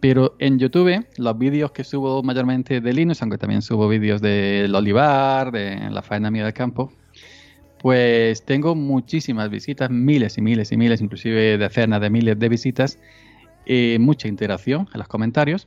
[0.00, 4.74] Pero en YouTube, los vídeos que subo mayormente de Linux, aunque también subo vídeos del
[4.74, 6.90] olivar, de la faena mía del campo,
[7.80, 12.98] pues tengo muchísimas visitas, miles y miles y miles, inclusive decenas de miles de visitas,
[13.64, 15.66] eh, mucha interacción en los comentarios.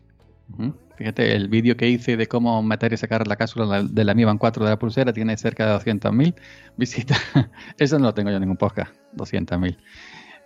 [0.96, 4.26] Fíjate, el vídeo que hice de cómo meter y sacar la cápsula de la Mi
[4.26, 6.36] Band 4 de la pulsera tiene cerca de 200.000
[6.78, 7.18] visitas.
[7.80, 9.76] Eso no lo tengo yo en ningún podcast, 200.000.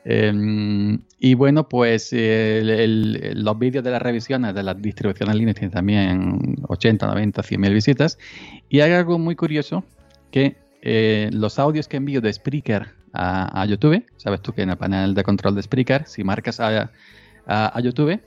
[0.06, 6.56] Eh, y bueno, pues los vídeos de las revisiones de las distribuciones Linux tienen también
[6.66, 8.18] 80, 90, 100.000 visitas.
[8.70, 9.84] Y hay algo muy curioso
[10.32, 14.78] que eh, los audios que envío de Spreaker a, YouTube, sabes tú que en el
[14.78, 16.92] panel de control de Spreaker, si marcas a,
[17.48, 18.22] a- YouTube,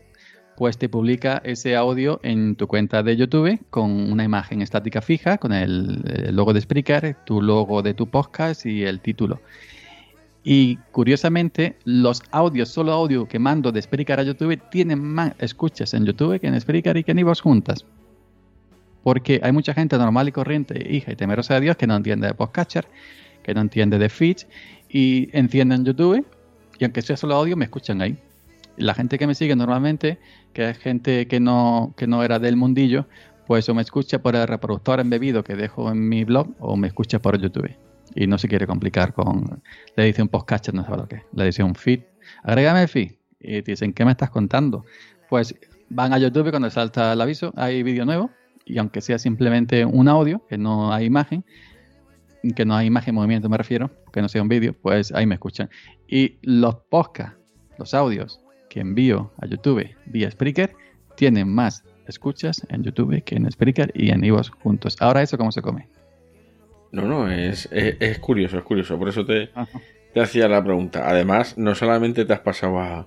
[0.57, 5.39] pues te publica ese audio en tu cuenta de YouTube con una imagen estática fija,
[5.39, 9.41] con el, el logo de Spreaker, tu logo de tu podcast y el título.
[10.43, 15.93] Y curiosamente, los audios, solo audio que mando de Spreaker a YouTube, tienen más escuchas
[15.95, 17.85] en YouTube que en Spreaker y que en iVoox juntas.
[19.03, 22.27] Porque hay mucha gente normal y corriente, hija y temerosa de Dios, que no entiende
[22.27, 22.87] de podcatcher,
[23.43, 24.47] que no entiende de feeds,
[24.89, 26.27] y encienden YouTube,
[26.79, 28.17] y aunque sea solo audio, me escuchan ahí.
[28.77, 30.19] La gente que me sigue normalmente,
[30.53, 33.07] que es gente que no, que no era del mundillo,
[33.47, 36.87] pues o me escucha por el reproductor embebido que dejo en mi blog, o me
[36.87, 37.75] escucha por YouTube.
[38.15, 39.63] Y no se quiere complicar con
[39.97, 42.01] le dice un podcatcher, no sabe lo que dice un feed.
[42.43, 43.13] Agrégame el feed.
[43.41, 44.85] Y te dicen, ¿qué me estás contando?
[45.29, 45.55] Pues
[45.89, 48.31] van a YouTube cuando salta el aviso, hay vídeo nuevo,
[48.71, 51.45] y aunque sea simplemente un audio, que no hay imagen,
[52.55, 55.35] que no hay imagen movimiento me refiero, que no sea un vídeo, pues ahí me
[55.35, 55.69] escuchan.
[56.09, 57.39] Y los podcasts,
[57.79, 60.75] los audios que envío a YouTube vía Spreaker,
[61.17, 64.97] tienen más escuchas en YouTube que en Spreaker y en iVoox juntos.
[65.01, 65.89] Ahora eso cómo se come.
[66.93, 68.99] No, no, es, es, es curioso, es curioso.
[68.99, 69.81] Por eso te, Ajá.
[70.13, 71.09] te hacía la pregunta.
[71.09, 73.07] Además, no solamente te has pasado a...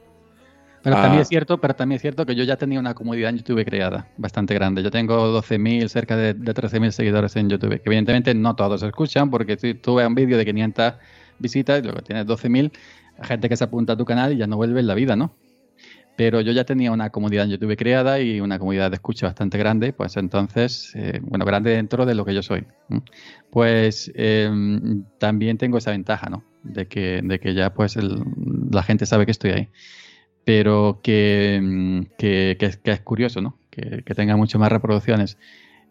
[0.84, 1.02] Pero Ah.
[1.04, 3.64] también es cierto, pero también es cierto que yo ya tenía una comunidad en YouTube
[3.66, 4.84] creada, bastante grande.
[4.84, 9.30] Yo tengo 12.000, cerca de, de 13.000 seguidores en YouTube, que evidentemente no todos escuchan,
[9.32, 10.94] porque si tú ves un vídeo de 500
[11.40, 12.72] visitas y luego tienes 12.000,
[13.18, 15.16] hay gente que se apunta a tu canal y ya no vuelve en la vida,
[15.16, 15.36] ¿no?
[16.16, 19.58] Pero yo ya tenía una comunidad en YouTube creada y una comunidad de escucha bastante
[19.58, 22.66] grande, pues entonces, eh, bueno, grande dentro de lo que yo soy.
[23.50, 24.50] Pues eh,
[25.18, 26.44] también tengo esa ventaja, ¿no?
[26.64, 28.22] De que, de que ya pues el-
[28.72, 29.70] la gente sabe que estoy ahí
[30.46, 33.58] pero que, mm, que, que es, que es curioso, ¿no?
[33.70, 35.38] Que, tenga mucho más reproducciones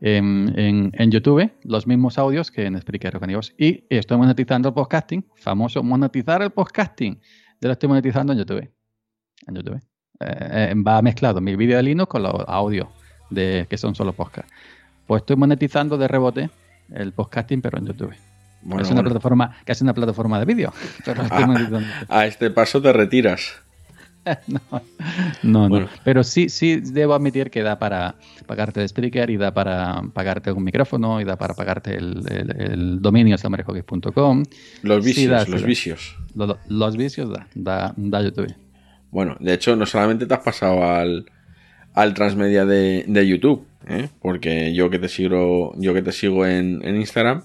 [0.01, 3.55] en, en- en YouTube, los mismos audios que en Spreaker o.
[3.59, 7.15] Y estoy monetizando el podcasting, famoso monetizar el podcasting.
[7.61, 8.71] Yo lo estoy monetizando en YouTube.
[9.47, 9.81] En YouTube.
[10.21, 12.89] Eh, eh, va mezclado mi vídeo de Linux con los audios
[13.31, 14.49] de, que son solo podcast.
[15.07, 16.51] Pues estoy monetizando de rebote
[16.93, 18.15] el podcasting, pero en YouTube.
[18.65, 20.73] Bueno, es una bueno, plataforma, es una plataforma de vídeo,
[21.05, 21.89] pero lo estoy monetizando.
[22.09, 23.61] a este paso te retiras.
[24.47, 24.61] no,
[25.43, 25.89] no, Bueno.
[26.05, 28.15] Pero sí, sí debo admitir que da para
[28.47, 32.61] pagarte el speaker y da para pagarte un micrófono y da para pagarte el, el-
[32.61, 33.37] el dominio.
[34.83, 36.15] Los Sí, vicios, da, los vicios.
[36.35, 38.55] Lo- lo- Los vicios da, da, da YouTube.
[39.11, 41.27] Bueno, de hecho, no solamente te has pasado al,
[41.95, 44.09] al transmedia de, de YouTube, ¿eh?
[44.21, 47.43] porque yo que te sigo, yo que te sigo en, en Instagram,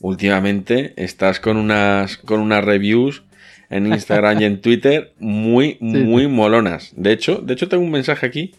[0.00, 3.22] últimamente estás con unas, con unas reviews
[3.72, 6.92] en Instagram y en Twitter muy, muy molonas.
[6.96, 8.52] De hecho, de hecho tengo un mensaje aquí,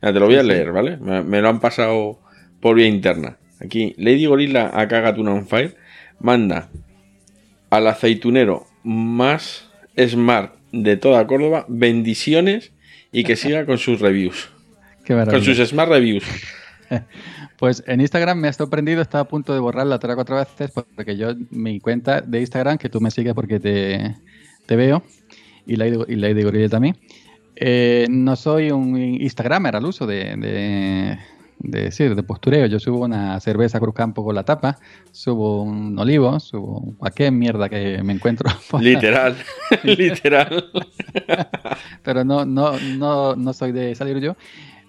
[0.00, 0.96] Mira, te lo voy a leer, ¿vale?
[0.96, 2.20] Me, me lo han pasado
[2.60, 3.36] por vía interna.
[3.62, 5.76] Aquí, Lady Gorilla acá Gatuna on Fire
[6.18, 6.70] manda
[7.68, 9.68] al aceitunero más
[9.98, 12.72] smart de toda Córdoba, bendiciones
[13.12, 14.50] y que siga con sus reviews.
[15.04, 16.24] Qué Con sus smart reviews.
[17.58, 20.72] Pues en Instagram me ha sorprendido, estaba a punto de borrarla tres o cuatro veces
[20.72, 24.16] porque yo, mi cuenta de Instagram, que tú me sigues porque te,
[24.66, 25.02] te veo,
[25.66, 26.96] y la, y la de Gorilla también,
[27.56, 31.18] eh, no soy un Instagramer al uso de, de,
[31.58, 32.66] de, decir, de postureo.
[32.66, 34.78] Yo subo una cerveza Cruz Campo con la tapa,
[35.12, 38.50] subo un olivo, subo cualquier mierda que me encuentro.
[38.80, 39.36] Literal.
[39.84, 40.70] Literal.
[42.02, 44.36] pero no, no, no, no soy de salir yo.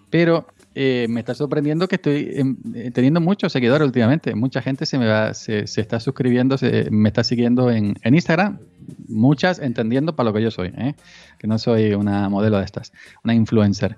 [0.10, 4.36] Pero eh, me está sorprendiendo que estoy em, eh, teniendo muchos seguidores últimamente.
[4.36, 8.16] Mucha gente se me va, se, se está suscribiendo, se, me está siguiendo en, en,
[8.16, 8.60] Instagram.
[9.08, 10.96] Muchas entendiendo para lo que yo soy, ¿eh?
[11.38, 12.92] que no soy una modelo de estas,
[13.24, 13.98] una influencer.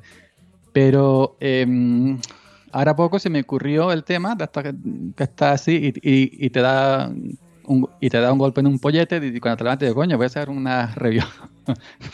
[0.72, 1.66] Pero eh,
[2.72, 4.74] ahora poco se me ocurrió el tema de hasta que,
[5.16, 7.12] que está así y, y, y te da
[7.66, 10.18] un, y te da un golpe en un pollete y cuando te levantas, digo, coño,
[10.18, 11.24] voy a hacer una review.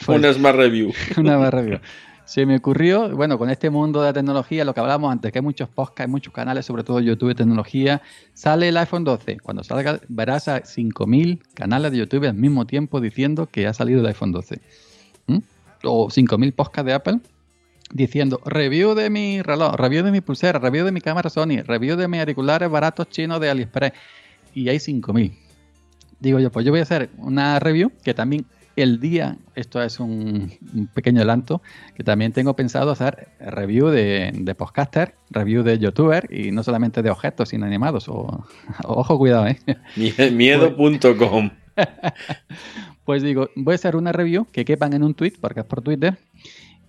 [0.06, 0.92] pues, una smart review.
[1.18, 1.80] una review.
[2.30, 5.44] Se me ocurrió, bueno, con este mundo de tecnología, lo que hablábamos antes, que hay
[5.44, 8.04] muchos podcasts, hay muchos canales, sobre todo YouTube de tecnología,
[8.36, 9.40] sale el iPhone 12.
[9.40, 14.02] Cuando salga, verás a 5.000 canales de YouTube al mismo tiempo diciendo que ha salido
[14.02, 14.62] el iPhone 12.
[15.26, 15.38] ¿Mm?
[15.86, 17.20] O 5.000 podcasts de Apple
[17.92, 21.98] diciendo review de mi reloj, review de mi pulsera, review de mi cámara Sony, review
[21.98, 23.94] de mis auriculares baratos chinos de AliExpress.
[24.54, 25.34] Y hay 5.000.
[26.20, 28.46] Digo yo, pues yo voy a hacer una review que también
[28.82, 31.62] el día, esto es un, un, pequeño adelanto,
[31.96, 37.02] que también tengo pensado hacer review de, de podcaster, review de youtuber y no solamente
[37.02, 38.08] de objetos sino animados.
[38.10, 38.46] O,
[38.84, 39.60] ojo, cuidado, ¿eh?
[40.32, 41.50] Miedo.com.
[43.06, 45.82] pues digo, voy a hacer una review que quepan en un tweet, porque es por
[45.82, 46.18] Twitter.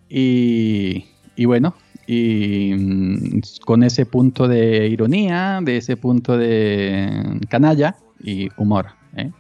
[0.09, 1.74] Y, y bueno,
[2.07, 8.86] y mm, con ese punto de ironía, de ese punto de canalla y humor,
[9.16, 9.30] ¿eh?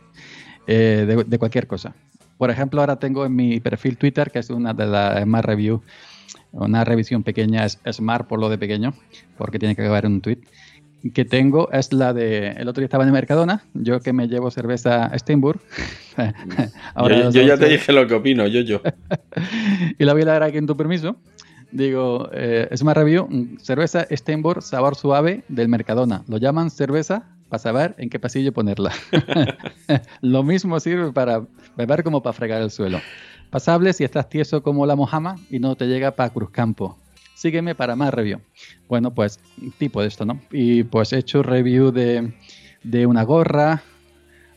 [0.66, 1.94] Eh, de, de cualquier cosa.
[2.40, 5.82] Por ejemplo, ahora tengo en mi perfil Twitter, que es una de las más review,
[6.52, 8.94] una revisión pequeña, es Smart por lo de pequeño,
[9.36, 10.38] porque tiene que acabar en un tweet.
[11.12, 12.52] Que tengo es la de.
[12.52, 15.60] El otro día estaba en Mercadona, yo que me llevo cerveza Steinburg.
[16.96, 18.80] yo, yo ya te dije lo que opino, yo, yo.
[19.98, 21.18] y la voy a dar aquí en tu permiso.
[21.72, 23.28] Digo, eh, es una review,
[23.60, 26.24] cerveza Steinburg, sabor suave del Mercadona.
[26.26, 28.92] Lo llaman cerveza para saber en qué pasillo ponerla.
[30.22, 31.42] Lo mismo sirve para
[31.76, 33.00] beber como para fregar el suelo.
[33.50, 36.98] Pasable si estás tieso como la mojama y no te llega para Cruzcampo.
[37.34, 38.40] Sígueme para más review.
[38.88, 39.40] Bueno, pues
[39.78, 40.40] tipo de esto, ¿no?
[40.52, 42.32] Y pues he hecho review de,
[42.82, 43.82] de una gorra,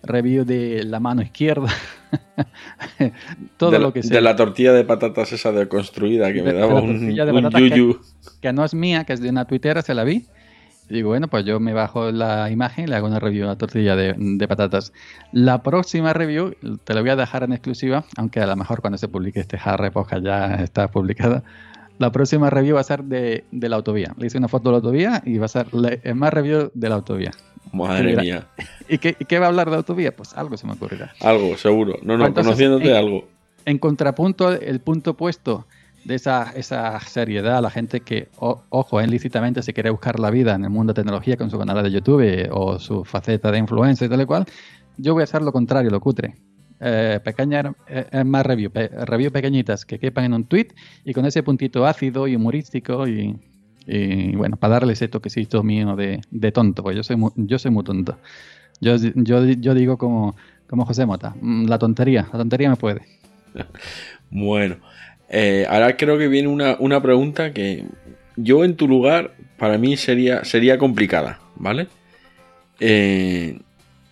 [0.03, 1.69] review de la mano izquierda.
[3.57, 4.17] Todo de, lo que sea.
[4.17, 7.99] De la tortilla de patatas esa deconstruida que de, me daba un, un yuyu.
[7.99, 10.27] Que, que no es mía, que es de una tuitera, se la vi.
[10.89, 13.47] Y digo, bueno, pues yo me bajo la imagen y le hago una review a
[13.47, 14.91] la tortilla de, de, patatas.
[15.31, 18.97] La próxima review te la voy a dejar en exclusiva, aunque a lo mejor cuando
[18.97, 21.43] se publique este Harry Podcast ya está publicada.
[21.99, 24.13] La próxima review va a ser de, de, la autovía.
[24.17, 26.89] Le hice una foto de la autovía y va a ser la, más review de
[26.89, 27.31] la autovía.
[27.71, 28.47] Madre mía.
[28.89, 30.15] ¿Y qué, ¿Y qué, va a hablar de autovía?
[30.15, 31.13] Pues algo se me ocurrirá.
[31.21, 31.97] Algo, seguro.
[32.01, 33.27] No, no, Entonces, conociéndote en, algo.
[33.65, 35.65] En contrapunto, el punto opuesto
[36.05, 40.29] de esa, esa seriedad, la gente que, o, ojo, eh, lícitamente se quiere buscar la
[40.29, 43.59] vida en el mundo de tecnología con su canal de YouTube o su faceta de
[43.59, 44.45] influencer y tal y cual,
[44.97, 46.35] yo voy a hacer lo contrario, lo cutre.
[46.79, 50.67] Eh, pequeñas, eh, más review, review pequeñitas que quepan en un tweet
[51.05, 53.39] y con ese puntito ácido y humorístico y,
[53.87, 57.57] y bueno, para darle ese toquecito mío de, de tonto, porque yo soy muy, yo
[57.57, 58.17] soy muy tonto.
[58.81, 60.35] Yo, yo, yo digo como,
[60.67, 63.01] como José Mota, mm, la tontería, la tontería me puede.
[64.35, 64.77] Bueno,
[65.35, 67.85] eh, ahora creo que viene una, una, pregunta que
[68.35, 71.87] yo en tu lugar para mí sería, sería complicada, ¿vale?
[72.79, 73.59] Eh,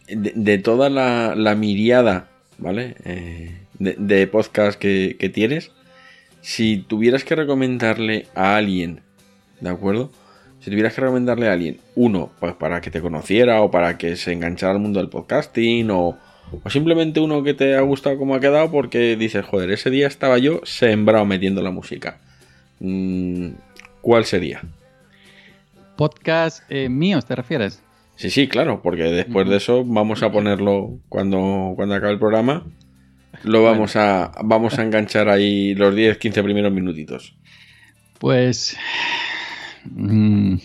[0.07, 2.95] de, toda la, la miriada, ¿vale?
[3.05, 5.72] Eh, de, de, podcast que, que, tienes,
[6.41, 9.01] si tuvieras que recomendarle a alguien,
[9.59, 10.11] ¿de acuerdo?
[10.59, 14.15] Si tuvieras que recomendarle a alguien, uno, pues para que te conociera o para que
[14.15, 16.17] se enganchara al mundo del podcasting o,
[16.63, 20.07] o simplemente uno que te ha gustado como ha quedado porque dices, joder, ese día
[20.07, 22.19] estaba yo sembrado metiendo la música.
[24.01, 24.61] ¿Cuál sería?
[25.95, 27.81] Podcast eh, míos, ¿te refieres?
[28.15, 32.65] Sí, sí, claro, porque después de eso vamos a ponerlo cuando, cuando acabe el programa.
[33.43, 34.09] Lo vamos bueno.
[34.09, 37.35] a vamos a enganchar ahí los 10, 15 primeros minutitos.
[38.19, 38.77] Pues
[39.85, 40.57] mmm,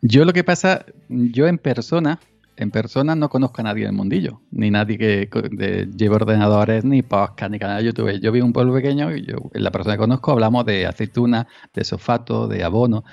[0.00, 2.20] yo lo que pasa, yo en persona,
[2.58, 7.02] en persona no conozco a nadie del mundillo, ni nadie que de, lleve ordenadores, ni
[7.02, 8.20] podcast, ni canal de YouTube.
[8.20, 11.46] Yo vivo en un pueblo pequeño y yo, la persona que conozco hablamos de aceituna,
[11.72, 13.04] de sofato, de abono.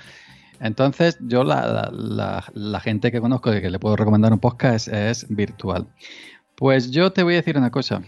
[0.58, 5.86] Entonces, yo la, gente que conozco que le puedo recomendar un podcast es, virtual.
[6.56, 8.02] Pues yo te voy a decir una cosa.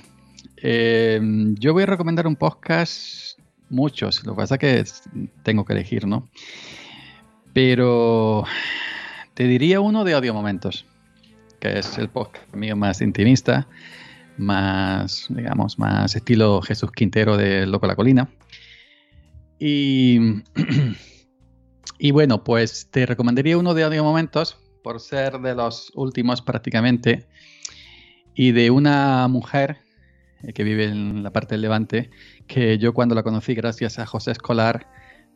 [0.57, 1.21] Eh,
[1.59, 4.85] yo voy a recomendar un podcast, muchos, lo que pasa es que
[5.45, 6.29] tengo que elegir, ¿no?
[7.53, 8.45] Pero
[9.35, 10.85] te diría uno de Audio Momentos,
[11.61, 13.69] que es el podcast mío más intimista,
[14.37, 18.29] más, digamos, más estilo Jesús Quintero de Loco la Colina.
[19.59, 20.43] Y,
[21.99, 27.27] y bueno, pues te recomendaría uno de Audio Momentos por ser de los últimos prácticamente
[28.35, 29.79] y de una mujer
[30.43, 32.11] eh, que vive en la parte del Levante,
[32.47, 34.87] que yo cuando la conocí gracias a José Escolar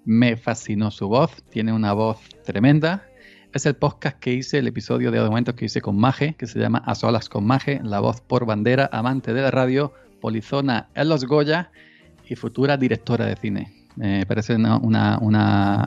[0.04, 3.06] me fascinó su voz, tiene una voz tremenda.
[3.52, 6.58] Es el podcast que hice, el episodio de Audio que hice con Maje, que se
[6.58, 9.92] llama A Solas con Maje, la voz por bandera, amante de la radio,
[10.22, 11.70] polizona en los Goya
[12.26, 13.72] y futura directora de cine.
[13.96, 14.78] Me parece una...
[14.78, 15.86] una, una-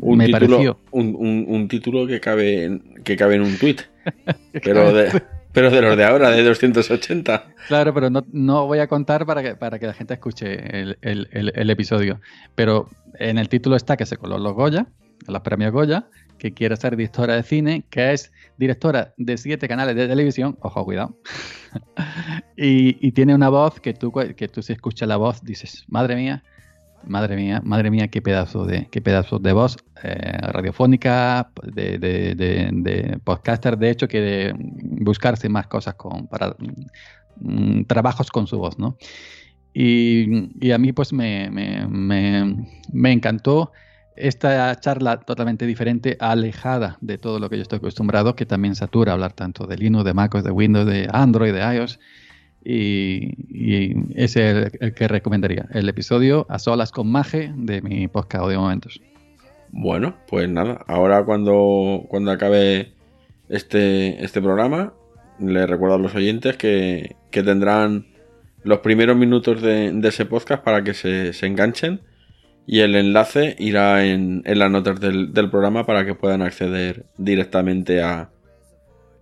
[0.00, 0.80] Un, me título, pareció...
[0.90, 3.82] un, un- un título que cabe, en, que cabe en un tuit,
[4.64, 7.44] pero de, pero de los de ahora, de 280.
[7.68, 10.98] Claro, pero no, no voy a contar para que, para que la gente escuche el,
[11.02, 12.20] el- el- el episodio.
[12.56, 12.88] Pero
[13.20, 14.86] en el título está que se coló los Goya,
[15.28, 16.08] los premios Goya,
[16.38, 20.84] que quiere ser directora de cine, que es directora de siete canales de televisión, ojo,
[20.84, 21.18] cuidado.
[22.56, 26.42] y, tiene una voz que tú, que tú si escuchas la voz dices, madre mía,
[27.04, 32.34] madre mía, madre mía, qué pedazo de, qué pedazo de voz eh, radiofónica, de, de,
[32.34, 36.56] de, podcaster, de hecho, que buscarse más cosas con, para
[37.38, 38.96] mm, trabajos con su voz, ¿no?
[39.72, 42.56] Y, y a mí pues me, me,
[42.92, 43.72] me encantó
[44.16, 49.12] esta charla totalmente diferente, alejada de todo lo que yo estoy acostumbrado, que también satura
[49.12, 51.98] hablar tanto de Linux, de MacOS, de Windows, de Android, de iOS.
[52.64, 58.44] Y, ese es el, que recomendaría, el episodio A Solas con Maje de mi podcast
[58.44, 59.00] Audio Momentos.
[59.70, 62.92] Bueno, pues nada, ahora cuando, cuando acabe
[63.48, 64.94] este, este programa,
[65.38, 68.06] le recuerdo a los oyentes que, que tendrán
[68.64, 72.00] los primeros minutos de, ese podcast para que se enganchen
[72.66, 77.06] y el enlace irá en, en las notas del, del programa para que puedan acceder
[77.16, 78.30] directamente a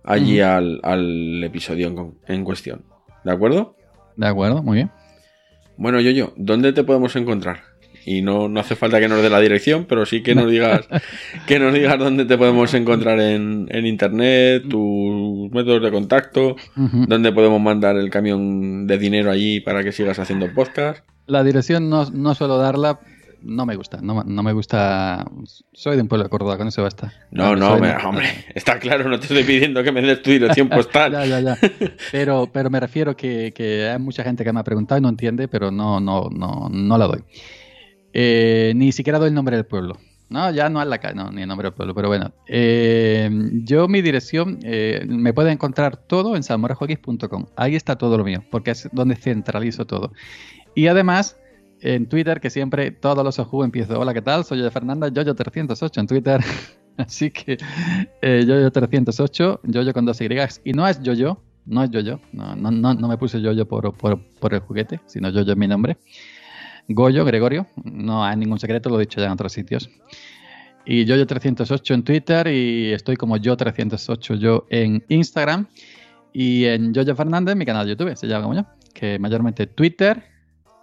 [0.03, 2.83] allí al, al episodio en, cuestión.
[3.23, 3.75] ¿De acuerdo?
[4.15, 4.91] De acuerdo, muy bien.
[5.77, 7.61] Bueno, yo, yo, ¿dónde te podemos encontrar?
[8.05, 10.87] Y no, no hace falta que nos dé la dirección, pero sí que nos digas
[11.47, 17.31] que nos digas dónde te podemos encontrar en, en internet, tus métodos de contacto, dónde
[17.31, 21.03] podemos mandar el camión de dinero allí para que sigas haciendo podcast.
[21.25, 22.99] La dirección no, no suelo darla,
[23.45, 25.25] no me gusta, no, no me gusta.
[25.73, 27.13] Soy de un pueblo de Córdoba, con eso basta.
[27.31, 30.31] No, no, me- de- hombre, está claro, no te estoy pidiendo que me des tu
[30.31, 31.11] dirección postal.
[31.13, 31.57] Ya, ya, ya.
[32.11, 35.09] Pero, pero me refiero que, que hay mucha gente que me ha preguntado y no
[35.09, 37.23] entiende, pero no, no, no, no la doy.
[38.13, 39.97] Eh, ni siquiera doy el nombre del pueblo.
[40.27, 42.33] No, ya no es la calle, no, ni el nombre del pueblo, pero bueno.
[42.47, 43.29] Eh,
[43.63, 47.45] yo mi dirección, eh, me puede encontrar todo en salmorejox.com.
[47.55, 50.13] Ahí está todo lo mío, porque es donde centralizo todo.
[50.73, 51.37] Y además,
[51.85, 54.43] en Twitter, que siempre todos los ojú empiezo, hola, ¿qué tal?
[54.43, 56.41] Soy yo Fernanda, Yoyo308 en Twitter.
[56.97, 57.57] Así que
[58.21, 60.27] eh, Yoyo308, Yoyo con dos Y.
[60.63, 63.93] Y no es Yoyo, no es Yoyo, no, no, no, no me puse Yoyo por,
[63.93, 65.97] por, por el juguete, sino Yoyo es mi nombre.
[66.87, 69.87] Goyo, Gregorio, no hay ningún secreto, lo he dicho ya en otros sitios.
[70.87, 75.67] Y Yoyo308 en Twitter y estoy como Yo308 yo en Instagram.
[76.33, 80.34] Y en Yoyo Fernández, mi canal de YouTube, se llama como yo, que mayormente Twitter,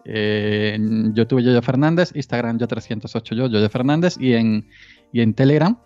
[0.05, 4.69] eh, en YouTube Yoyo Fernández, Instagram Yo308 yo, Yoyo Fernández, y en,
[5.13, 5.79] y en Telegram,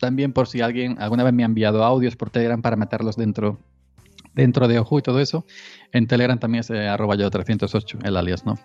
[0.00, 3.60] también por si alguien alguna vez me ha enviado audios por Telegram para meterlos dentro,
[4.34, 5.46] dentro de Ojo y todo eso,
[5.92, 8.58] en Telegram también es eh, arroba Yo308, el alias, ¿no?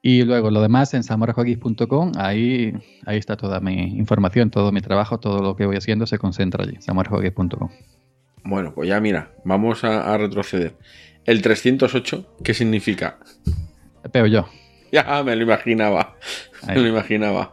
[0.00, 2.74] Y luego lo demás en samorejox.com, ahí,
[3.06, 6.64] ahí está toda mi información, todo mi trabajo, todo lo que voy haciendo se concentra
[6.64, 7.70] allí, samorejox.com.
[8.44, 10.76] Bueno, pues ya mira, vamos a retroceder.
[11.24, 13.18] El 308, ¿qué significa?
[14.12, 14.46] Pero yo.
[14.92, 16.16] Ya me lo imaginaba,
[16.68, 17.50] me lo imaginaba.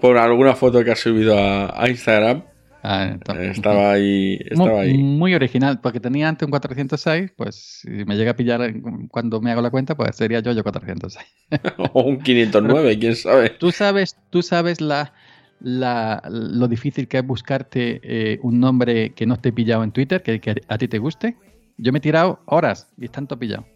[0.00, 2.44] Por alguna foto que has subido a, a Instagram,
[2.88, 4.96] Ah, entonces- estaba ahí, estaba ahí.
[4.96, 8.72] Muy original, porque tenía antes un 406, pues si me llega a pillar
[9.10, 11.26] cuando me hago la cuenta, pues sería yo yo 406.
[11.92, 13.50] O un 509, quién sabe.
[13.50, 15.12] Tú sabes, tú sabes la,
[15.60, 20.22] la- lo difícil que es buscarte eh, un nombre que no esté pillado en Twitter,
[20.22, 21.36] que, que a ti te guste.
[21.78, 23.66] Yo me he tirado horas y están todo pillado.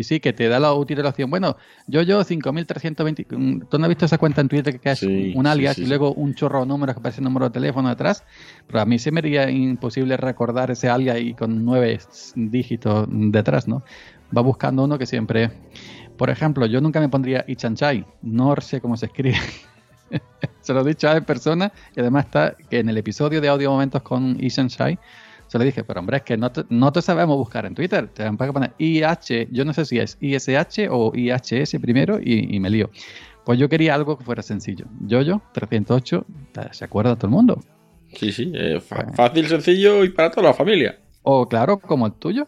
[0.00, 1.28] Y sí, que te da la utilización.
[1.28, 3.26] Bueno, yo, yo, 5320.
[3.36, 5.82] mm, ¿Tú no has visto esa cuenta en Twitter que es Sí, un alias sí,
[5.82, 8.24] y luego un chorro de números que aparece el número de teléfono detrás?
[8.66, 12.00] Pero a mí se me haría imposible recordar ese alias y con nueve
[12.34, 13.82] dígitos detrás, ¿no?
[14.34, 15.50] Va buscando uno que siempre.
[16.16, 18.06] Por ejemplo, yo nunca me pondría Ichanchai.
[18.22, 19.36] No sé cómo se escribe.
[20.62, 23.70] se lo he dicho a persona y además está que en el episodio de Audio
[23.70, 24.98] Momentos con Ichanchai
[25.50, 28.06] Se le dije, pero hombre, es que no te, no te sabemos buscar en Twitter.
[28.08, 32.54] Te van a poner IH, yo no sé si es ISH o IHS primero y,
[32.54, 32.88] y me lío.
[33.44, 34.84] Pues yo quería algo que fuera sencillo.
[35.00, 36.24] Yo-Yo 308,
[36.70, 37.60] ¿se acuerda todo el mundo?
[38.14, 38.80] Sí, sí, eh,
[39.14, 40.98] fácil, sencillo y para toda la familia.
[41.22, 42.46] O claro, como el tuyo.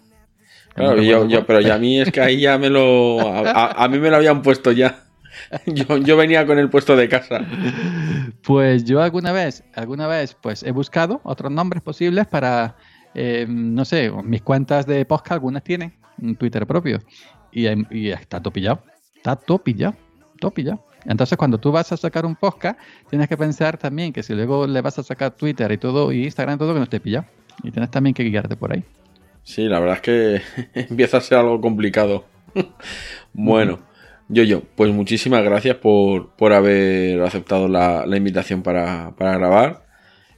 [0.75, 3.21] Claro, yo, yo- pero ya a mí es que ahí ya me lo.
[3.21, 5.05] A, a- a mí me lo habían puesto ya.
[5.67, 7.41] Yo, yo venía con el puesto de casa.
[8.43, 12.77] Pues yo alguna vez, alguna vez, pues he buscado otros nombres posibles para,
[13.15, 17.01] eh, no sé, mis cuentas de podcast, algunas tienen un Twitter propio.
[17.51, 18.83] Y, y está todo pillado.
[19.17, 19.95] Está todo pillado.
[20.39, 20.85] Todo pillado.
[21.05, 22.79] Entonces, cuando tú vas a sacar un podcast,
[23.11, 26.25] tienes que pensar también que si luego le vas a sacar Twitter y todo, y
[26.25, 27.27] Instagram, todo, que no esté pillado.
[27.63, 28.85] Y tienes también que guiarte por ahí.
[29.43, 30.43] Sí, la verdad es que
[30.89, 32.25] empieza a ser algo complicado.
[33.33, 33.81] bueno,
[34.29, 39.83] yo, yo, pues muchísimas gracias por, por haber aceptado la, la invitación para, para grabar.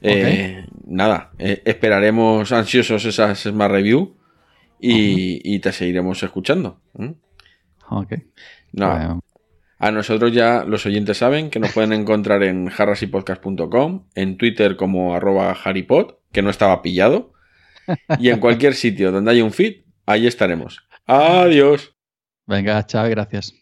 [0.01, 4.15] Eh, Nada, eh, esperaremos ansiosos esas Smart Review
[4.79, 6.79] y, y te seguiremos escuchando.
[6.93, 7.11] ¿Mm?
[7.89, 8.13] Ok.
[8.73, 9.21] No, Bueno,
[9.79, 15.15] A nosotros ya los oyentes saben que nos pueden encontrar en harrasypodcast.com, en Twitter como
[15.15, 17.33] arroba harrypod, que no estaba pillado,
[18.19, 20.87] y en cualquier sitio donde haya un feed, ahí estaremos.
[21.07, 21.95] Adiós.
[22.45, 23.53] venga, chao, gracias.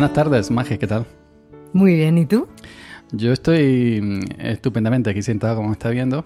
[0.00, 1.04] Buenas tardes, Maje, ¿qué tal?
[1.74, 2.48] Muy bien, ¿y tú?
[3.12, 6.24] Yo estoy mm, estupendamente aquí sentado, como está viendo.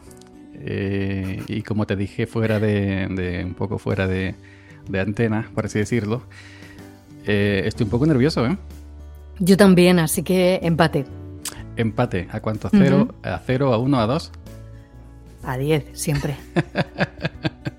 [0.60, 4.36] Eh, y como te dije, fuera de, de- un poco fuera de,
[4.88, 6.22] de antena, por así decirlo.
[7.26, 8.56] eh, estoy un poco nervioso, ¿eh?
[9.40, 11.04] Yo también, así que empate.
[11.74, 12.68] Empate, ¿a cuánto?
[12.68, 13.12] ¿A cero?
[13.24, 14.30] ¿A cero, a uno, a dos?
[15.42, 16.36] A 10, siempre.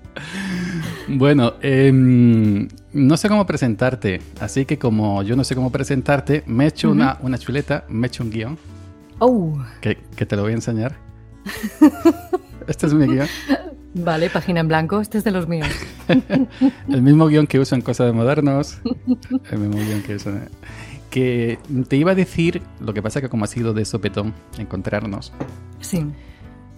[1.08, 6.64] Bueno, em, no sé cómo presentarte, así que como yo no sé cómo presentarte, me
[6.64, 8.58] he hecho una, una chuleta, me he hecho un guion,
[9.18, 10.96] Oh, que, que te lo voy a enseñar.
[12.68, 13.26] este es mi guion.
[13.94, 15.00] vale, página en blanco.
[15.00, 15.68] Este es de los míos.
[16.88, 18.78] El mismo guion que uso en Cosas de Modernos.
[19.50, 20.30] El mismo guion que uso.
[20.30, 20.48] en-
[21.08, 25.32] Que te iba a decir, lo que pasa que como ha sido de sopetón encontrarnos,
[25.80, 26.04] Sí.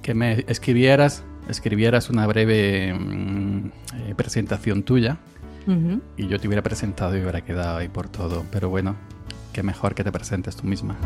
[0.09, 5.19] Que me escribieras, escribieras una breve mm, eh, presentación tuya
[6.17, 8.47] y yo te hubiera presentado y hubiera quedado ahí por todo.
[8.51, 8.97] Pero bueno,
[9.53, 10.97] que mejor que te presentes tú misma.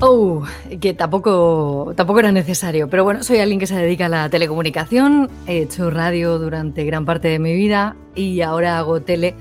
[0.00, 0.42] Oh,
[0.80, 2.90] que tampoco, tampoco era necesario.
[2.90, 5.30] Pero bueno, soy alguien que se dedica a la telecomunicación.
[5.46, 9.36] He hecho radio durante gran parte de mi vida y ahora hago tele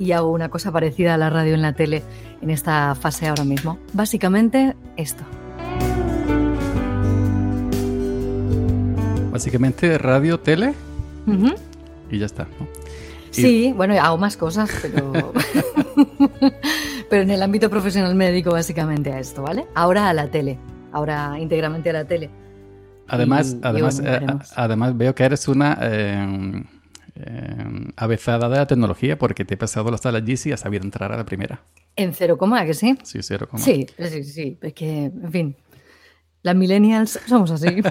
[0.00, 2.02] y hago una cosa parecida a la radio en la tele
[2.42, 3.78] en esta fase ahora mismo.
[3.92, 5.22] Básicamente esto.
[9.30, 10.74] Básicamente radio, tele
[12.10, 12.44] y ya está.
[12.58, 12.66] ¿no?
[13.30, 15.32] Y- Sí, bueno, hago más cosas, pero.
[17.10, 19.66] pero en el ámbito profesional me dedico básicamente a esto, ¿vale?
[19.74, 20.58] Ahora a la tele.
[20.92, 22.28] Ahora íntegramente a la tele.
[23.06, 24.20] Además, Y- además, eh,
[24.56, 26.64] además veo que eres una eh,
[27.14, 30.84] eh, avezada de la tecnología porque te he pasado las salas GC y has sabido
[30.84, 31.62] entrar a la primera.
[31.96, 32.96] En cero coma, ¿que sí?
[33.02, 33.62] Sí, cero coma.
[33.62, 34.58] Sí, sí, sí.
[34.62, 35.56] Es que, en fin.
[36.42, 37.66] Las millennials somos así.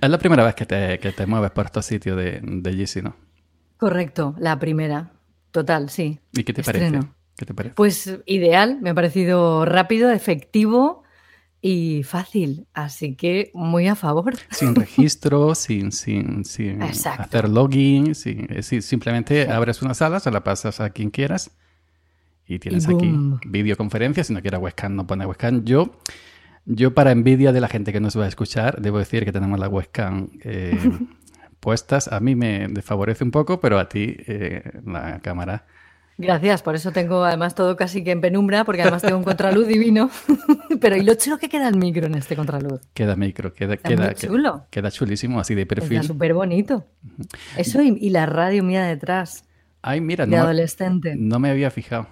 [0.00, 3.02] Es la primera vez que te, que te mueves por estos sitios de, de GC,
[3.02, 3.16] ¿no?
[3.76, 5.10] Correcto, la primera.
[5.50, 6.18] Total, sí.
[6.32, 6.98] ¿Y qué te Estreno.
[7.00, 7.12] parece?
[7.36, 7.74] ¿Qué te parece?
[7.74, 11.04] Pues ideal, me ha parecido rápido, efectivo
[11.68, 12.66] y fácil.
[12.72, 14.34] Así que muy a favor.
[14.50, 17.22] Sin registro, sin, sin, sin Exacto.
[17.22, 21.50] hacer login, sin, simplemente abres una sala, se la pasas a quien quieras
[22.46, 23.14] y tienes Y aquí
[23.46, 24.24] videoconferencia.
[24.24, 25.62] Si no quieres webcam, no pones webcam.
[25.64, 25.98] Yo,
[26.64, 29.58] yo para envidia de la gente que nos va a escuchar, debo decir que tenemos
[29.60, 30.78] la webcam eh,
[31.60, 32.08] puestas.
[32.10, 35.66] A mí me desfavorece un poco, pero a ti eh, la cámara.
[36.20, 39.68] Gracias, por eso tengo además todo casi que en penumbra, porque además tengo un contraluz
[39.68, 40.10] divino.
[40.80, 42.80] Pero y lo chulo que queda el micro en este contraluz.
[42.92, 44.66] Queda micro, queda, Está queda, muy chulo.
[44.70, 46.02] queda chulísimo, así de Está perfil.
[46.02, 46.84] súper bonito.
[47.56, 49.44] Eso y, y la radio mía detrás,
[49.80, 51.14] Ay, mira, de no, adolescente.
[51.16, 52.08] no me había fijado.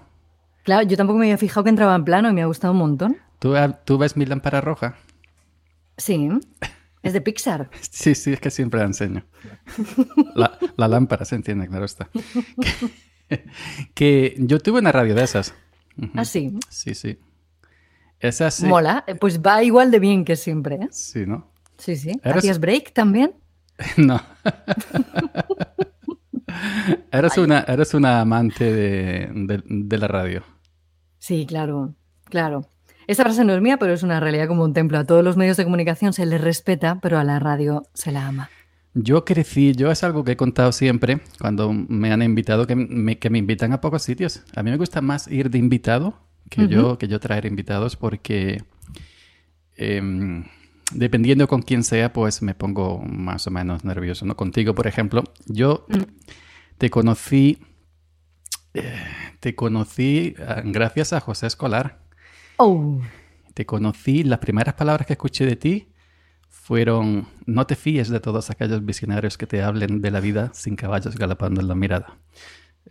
[0.63, 2.79] Claro, yo tampoco me había fijado que entraba en plano y me ha gustado un
[2.79, 3.17] montón.
[3.39, 4.95] ¿Tú, tú ves mi lámpara roja?
[5.97, 6.29] Sí,
[7.03, 7.69] es de Pixar.
[7.91, 9.25] Sí, sí, es que siempre la enseño.
[10.33, 12.07] La, la lámpara, se entiende, claro está.
[13.93, 15.53] Que, yo tuve una radio de esas.
[16.15, 16.57] Ah, sí.
[16.69, 17.17] Sí, sí.
[18.19, 18.65] Esa sí.
[18.65, 19.03] Mola.
[19.07, 20.87] Eh, Pues va igual de bien que siempre, ¿eh?
[20.91, 21.51] Sí, ¿no?
[21.77, 22.11] Sí, sí.
[22.23, 23.33] ¿Eres- ¿Hacías break también?
[23.97, 24.21] No.
[27.11, 30.43] Eres una, eres una amante de, de- de la radio.
[31.19, 31.93] Sí, claro,
[32.25, 32.67] claro.
[33.07, 34.97] Esta frase no es mía, pero es una realidad como un templo.
[34.97, 38.27] A todos los medios de comunicación se les respeta, pero a la radio se la
[38.27, 38.49] ama.
[38.99, 43.19] Yo crecí, yo es algo que he contado siempre cuando me han invitado, que me,
[43.19, 44.43] que me invitan a pocos sitios.
[44.55, 46.17] A mí me gusta más ir de invitado
[46.49, 48.63] que, yo, que yo traer invitados porque
[49.75, 50.45] em,
[50.91, 54.25] dependiendo con quién sea, pues me pongo más o menos nervioso.
[54.25, 54.35] ¿no?
[54.35, 55.85] Contigo, por ejemplo, yo
[56.79, 57.59] te conocí,
[58.73, 58.95] eh,
[59.39, 61.99] te conocí ah, gracias a José Escolar.
[62.57, 62.99] Oh,
[63.53, 65.87] Te conocí, las primeras palabras que escuché de ti
[66.67, 70.75] fueron, no te fíes de todos aquellos visionarios que te hablen de la vida sin
[70.75, 72.17] caballos galopando en la mirada.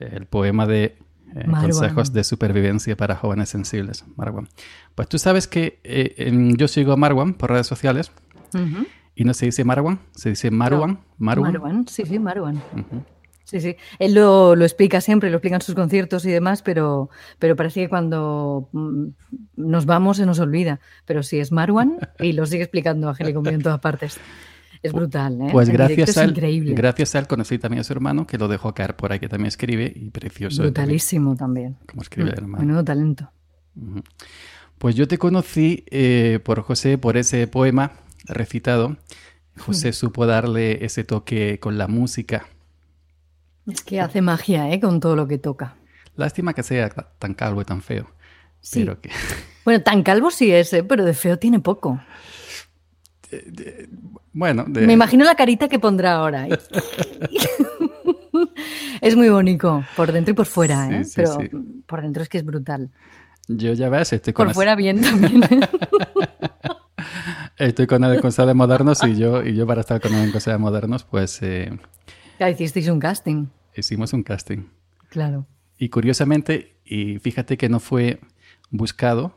[0.00, 0.96] El poema de
[1.34, 1.44] eh.
[1.44, 4.48] Consejos de Supervivencia para Jóvenes Sensibles, Marwan.
[4.94, 8.10] Pues tú sabes que eh, yo sigo a Marwan por redes sociales
[9.14, 11.00] y no se dice Marwan, se dice Marwan.
[11.18, 11.52] Marwan.
[11.52, 12.62] Marwan, sí, sí, Marwan.
[13.46, 13.76] Sí, sí.
[14.00, 17.82] Él lo, lo explica siempre, lo explica en sus conciertos y demás, pero, pero parece
[17.82, 19.06] que cuando mm,
[19.56, 20.80] nos vamos se nos olvida.
[21.04, 24.18] Pero sí es Marwan y lo sigue explicando Angélico en todas partes.
[24.82, 25.48] Es brutal, ¿eh?
[25.52, 26.74] Pues gracias a, él, increíble.
[26.74, 29.28] gracias a él conocí también a su hermano, que lo dejó caer por ahí, que
[29.28, 30.56] también escribe, y precioso.
[30.56, 31.76] también, Brutalísimo también.
[31.86, 32.64] Como escribe el hermano.
[32.64, 33.30] Menudo talento.
[34.78, 37.92] Pues yo te conocí eh, por José, por ese poema
[38.26, 38.96] recitado.
[39.56, 42.46] José supo darle ese toque con la música.
[43.70, 44.80] Es que hace magia, ¿eh?
[44.80, 45.74] Con todo lo que toca.
[46.16, 48.06] Lástima que sea ta- tan calvo y tan feo.
[48.60, 48.80] Sí.
[48.80, 49.10] Pero que...
[49.64, 50.84] Bueno, tan calvo sí es, ¿eh?
[50.84, 52.00] pero de feo tiene poco.
[54.32, 56.46] Bueno, de- Me imagino la carita que pondrá ahora.
[59.00, 61.04] es muy bonito, por dentro y por fuera, Sí, ¿eh?
[61.04, 61.38] sí, pero
[61.86, 62.90] por dentro es que es brutal.
[63.48, 65.42] yo ya ves, estoy con, Por fuera bien también.
[67.58, 70.52] estoy con él en de modernos y yo, y yo para estar con él en
[70.52, 71.76] de modernos, pues eh,
[72.38, 74.64] ya hicisteis un casting, hicimos un casting.
[75.08, 75.46] claro.
[75.78, 78.18] Y curiosamente, y fíjate que no fue
[78.70, 79.34] buscado,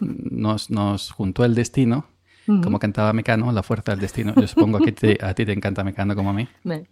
[0.00, 2.06] nos, nos juntó el destino,
[2.46, 4.34] como cantaba Mecano, la fuerza del destino.
[4.36, 6.46] Yo supongo que te- a ti te encanta Mecano como a mí,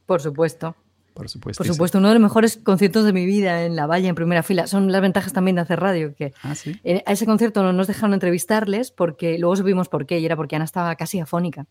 [0.07, 0.75] Por supuesto.
[1.15, 1.63] por supuesto.
[1.63, 4.43] Por supuesto, uno de los mejores conciertos de mi vida en la Valle, en primera
[4.43, 4.67] fila.
[4.67, 6.81] Son las ventajas también de hacer radio, que Ah, sí.
[7.07, 10.57] a ese concierto no nos dejaron entrevistarles porque luego supimos por qué, y era porque
[10.57, 11.67] Ana estaba casi afónica.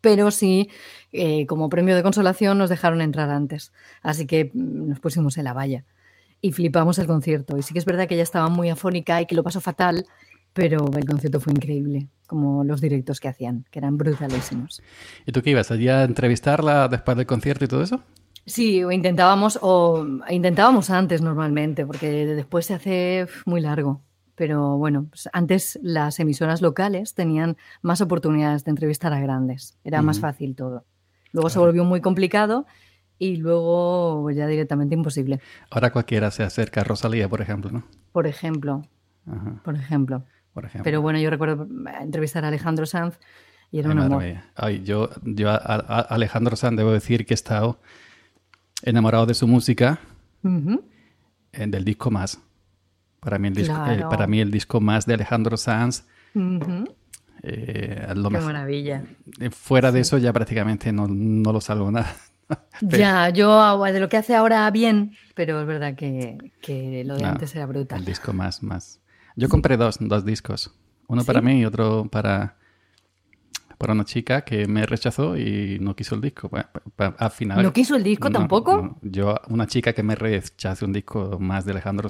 [0.00, 0.70] Pero sí,
[1.12, 3.72] eh, como premio de consolación, nos dejaron entrar antes.
[4.02, 5.84] Así que mm, nos pusimos en la valla
[6.40, 7.58] y flipamos el concierto.
[7.58, 10.06] Y sí que es verdad que ella estaba muy afónica y que lo pasó fatal,
[10.52, 14.82] pero el concierto fue increíble, como los directos que hacían, que eran brutalísimos.
[15.26, 18.02] ¿Y tú qué ibas allí a entrevistarla después del concierto y todo eso?
[18.46, 24.00] Sí, o intentábamos, o intentábamos antes normalmente, porque después se hace muy largo.
[24.40, 29.76] Pero bueno, pues antes las emisoras locales tenían más oportunidades de entrevistar a grandes.
[29.84, 30.86] Era más fácil todo.
[31.32, 32.64] Luego se volvió muy complicado
[33.18, 35.40] y luego ya directamente imposible.
[35.70, 37.84] Ahora cualquiera se acerca a Rosalía, por ejemplo, ¿no?
[38.12, 38.88] Por ejemplo,
[39.26, 40.24] Ajá, por ejemplo.
[40.54, 40.84] por ejemplo.
[40.84, 41.68] Pero bueno, yo recuerdo
[42.00, 43.18] entrevistar a Alejandro Sanz
[43.70, 44.24] y era Ay, un amor.
[44.54, 47.78] Ay, yo, yo a, Alejandro Sanz debo decir que he estado
[48.84, 50.00] enamorado de su música,
[50.42, 52.40] eh, del disco más.
[53.20, 54.08] Para mí el disco, eh, Claro.
[54.08, 56.04] para mí el disco más de Alejandro Sanz,
[56.34, 56.94] Ujú.
[57.42, 58.52] eh, es lo Qué mejor.
[58.52, 59.04] maravilla.
[59.40, 62.14] Eh, Fuera de eso ya prácticamente no, no lo salvo nada.
[62.82, 67.24] Ya, yo de lo que hace ahora bien, pero es verdad que, que lo de
[67.24, 67.98] Ah, antes era brutal.
[68.00, 69.00] El disco más, más.
[69.36, 70.72] Yo compré dos, dos discos.
[71.06, 71.46] Uno para ¿Sí?
[71.46, 72.56] mí y otro para,
[73.78, 76.48] para una chica que me rechazó y no quiso el disco.
[76.48, 76.68] Bueno,
[77.18, 78.76] al final, ¿No quiso el disco No, tampoco?
[78.82, 78.98] no.
[79.02, 82.08] Yo, una chica que me rechace un disco más de Alejandro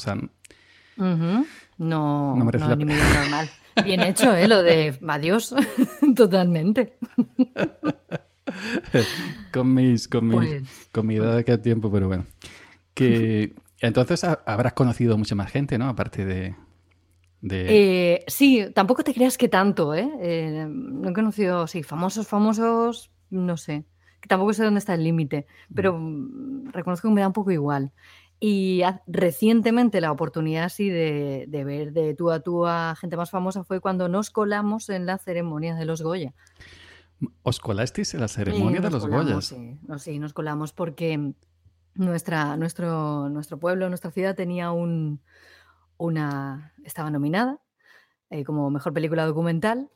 [1.01, 1.20] Sanz.
[1.20, 1.46] Ujú.
[1.78, 3.48] No, No merece no, la ni medio normal.
[3.85, 4.47] Bien hecho, ¿eh?
[4.48, 5.55] Lo de adiós.
[6.16, 6.98] Totalmente.
[9.52, 12.27] con mis, con mis, Pues- con mi edad de aquel tiempo, pero bueno.
[12.94, 15.89] Que entonces ha- habrás conocido mucha más gente, ¿no?
[15.89, 16.55] Aparte de.
[17.40, 17.66] de...
[18.14, 20.09] Eh, sí, tampoco te creas que tanto, ¿eh?
[20.20, 23.85] Eh, no he conocido, sí, famosos, famosos, no sé.
[24.20, 27.52] Que tampoco sé dónde está el límite, pero mm, reconozco que me da un poco
[27.52, 27.93] igual.
[28.42, 33.30] Y recientemente la oportunidad así de, de ver de tú a tú a gente más
[33.30, 36.32] famosa fue cuando nos colamos en la ceremonia de los Goya.
[37.42, 39.44] ¿Os colasteis en la ceremonia Sí, de los colamos, Goyas?
[39.44, 41.34] Sí, no, sí, nos colamos porque
[41.94, 45.20] nuestra, nuestro, nuestro pueblo, nuestra ciudad tenía un,
[45.98, 47.60] una, estaba nominada
[48.30, 49.90] eh, como mejor película documental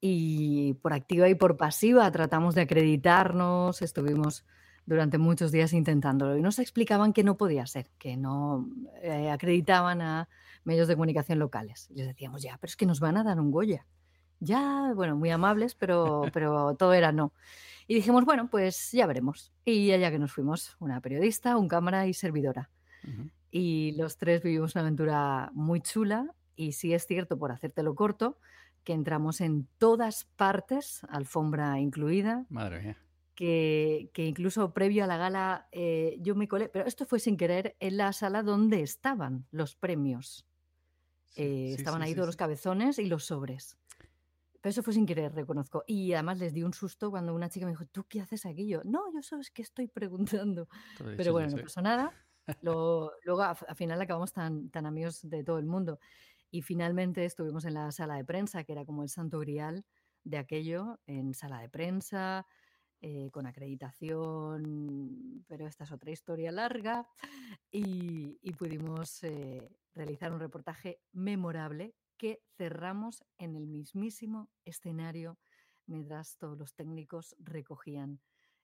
[0.00, 4.44] y por activa y por pasiva tratamos de acreditarnos, estuvimos
[4.86, 8.68] durante muchos días intentándolo y nos explicaban que no podía ser, que no
[9.02, 10.28] eh, acreditaban a
[10.64, 11.88] medios de comunicación locales.
[11.94, 13.86] Les decíamos, ya, pero es que nos van a dar un Goya.
[14.40, 17.32] ya, bueno, muy amables, pero, pero todo era no.
[17.88, 19.52] Y dijimos, bueno, pues ya veremos.
[19.64, 22.70] Y allá que nos fuimos, una periodista, un cámara y servidora.
[23.52, 26.34] Y los tres vivimos una aventura muy chula.
[26.56, 28.38] Y sí es cierto, por hacértelo corto,
[28.82, 33.05] que entramos en todas partes, alfombra incluida, Madre mía.
[33.36, 37.36] Que, que incluso previo a la gala eh, yo me colé, pero esto fue sin
[37.38, 40.46] querer, en la sala donde estaban los premios.
[41.24, 43.78] Sí, Eh, sí, estaban sí, ahí todos los cabezones y los sobres.
[44.60, 45.84] Pero eso fue sin querer, reconozco.
[45.86, 48.66] Y además les di un susto cuando una chica me dijo, ¿tú qué haces aquí?
[48.68, 50.68] Yo, no, yo sabes que estoy preguntando.
[50.94, 52.16] Todo Pero bueno, no pasó nada.
[52.60, 55.98] Lo- luego a- al final acabamos tan, tan amigos de todo el mundo.
[56.50, 59.84] Y finalmente estuvimos en la sala de prensa, que era como el santo grial
[60.24, 62.46] de aquello, en sala de prensa,
[63.00, 67.08] eh, con acreditación, pero esta es otra historia larga.
[67.70, 75.38] Y, y pudimos eh, realizar un reportaje memorable que cerramos en el mismísimo escenario
[75.86, 78.20] mientras todos los técnicos recogían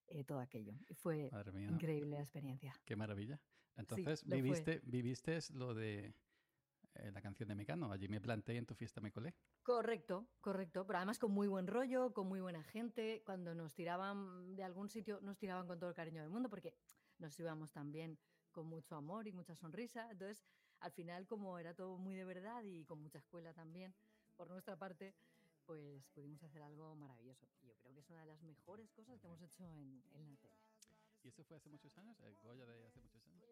[0.08, 0.74] eh, todo aquello.
[0.88, 1.30] Y fue
[1.70, 2.74] increíble la experiencia.
[2.84, 3.40] Qué maravilla.
[3.76, 6.14] Entonces, viviste, viviste lo de
[6.94, 7.90] eh, la canción de Mecano.
[7.90, 9.34] Allí me planté y en tu fiesta me colé.
[9.62, 13.22] Correcto, correcto, pero además con muy buen rollo, con muy buena gente.
[13.24, 16.74] Cuando nos tiraban de algún sitio, nos tiraban con todo el cariño del mundo, porque
[17.18, 18.18] nos íbamos también
[18.50, 20.10] con mucho amor y mucha sonrisa.
[20.10, 20.44] Entonces,
[20.80, 23.94] al final, como era todo muy de verdad y con mucha escuela también,
[24.36, 25.14] por nuestra parte,
[25.64, 27.46] pues pudimos hacer algo maravilloso.
[27.62, 30.28] Y yo creo que es una de las mejores cosas que hemos hecho en, en
[30.28, 30.56] la tele.
[31.22, 32.18] ¿Y eso fue hace muchos años?
[32.20, 33.51] ¿El Goya de hace muchos años?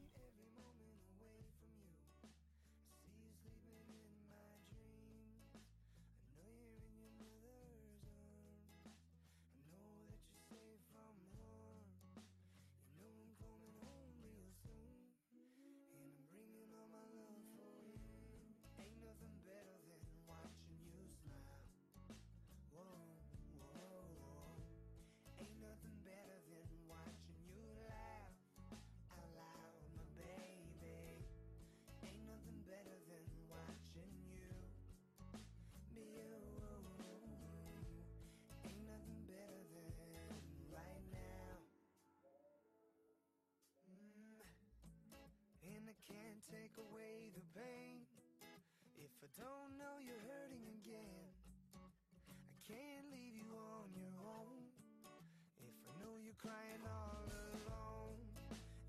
[56.41, 58.17] crying all alone.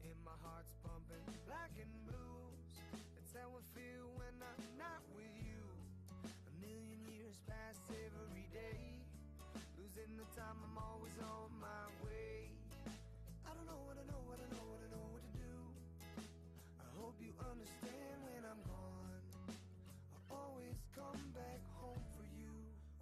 [0.01, 2.65] And my heart's pumping black and blues.
[3.13, 5.61] That's how I feel when I'm not with you.
[6.25, 8.97] A million years pass every day.
[9.77, 12.57] Losing the time, I'm always on my way.
[13.45, 15.57] I don't know what I know, what I know, what I know what to do.
[16.81, 19.21] I hope you understand when I'm gone.
[20.17, 22.49] I'll always come back home for you.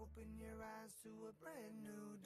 [0.02, 2.18] Open your eyes to a brand new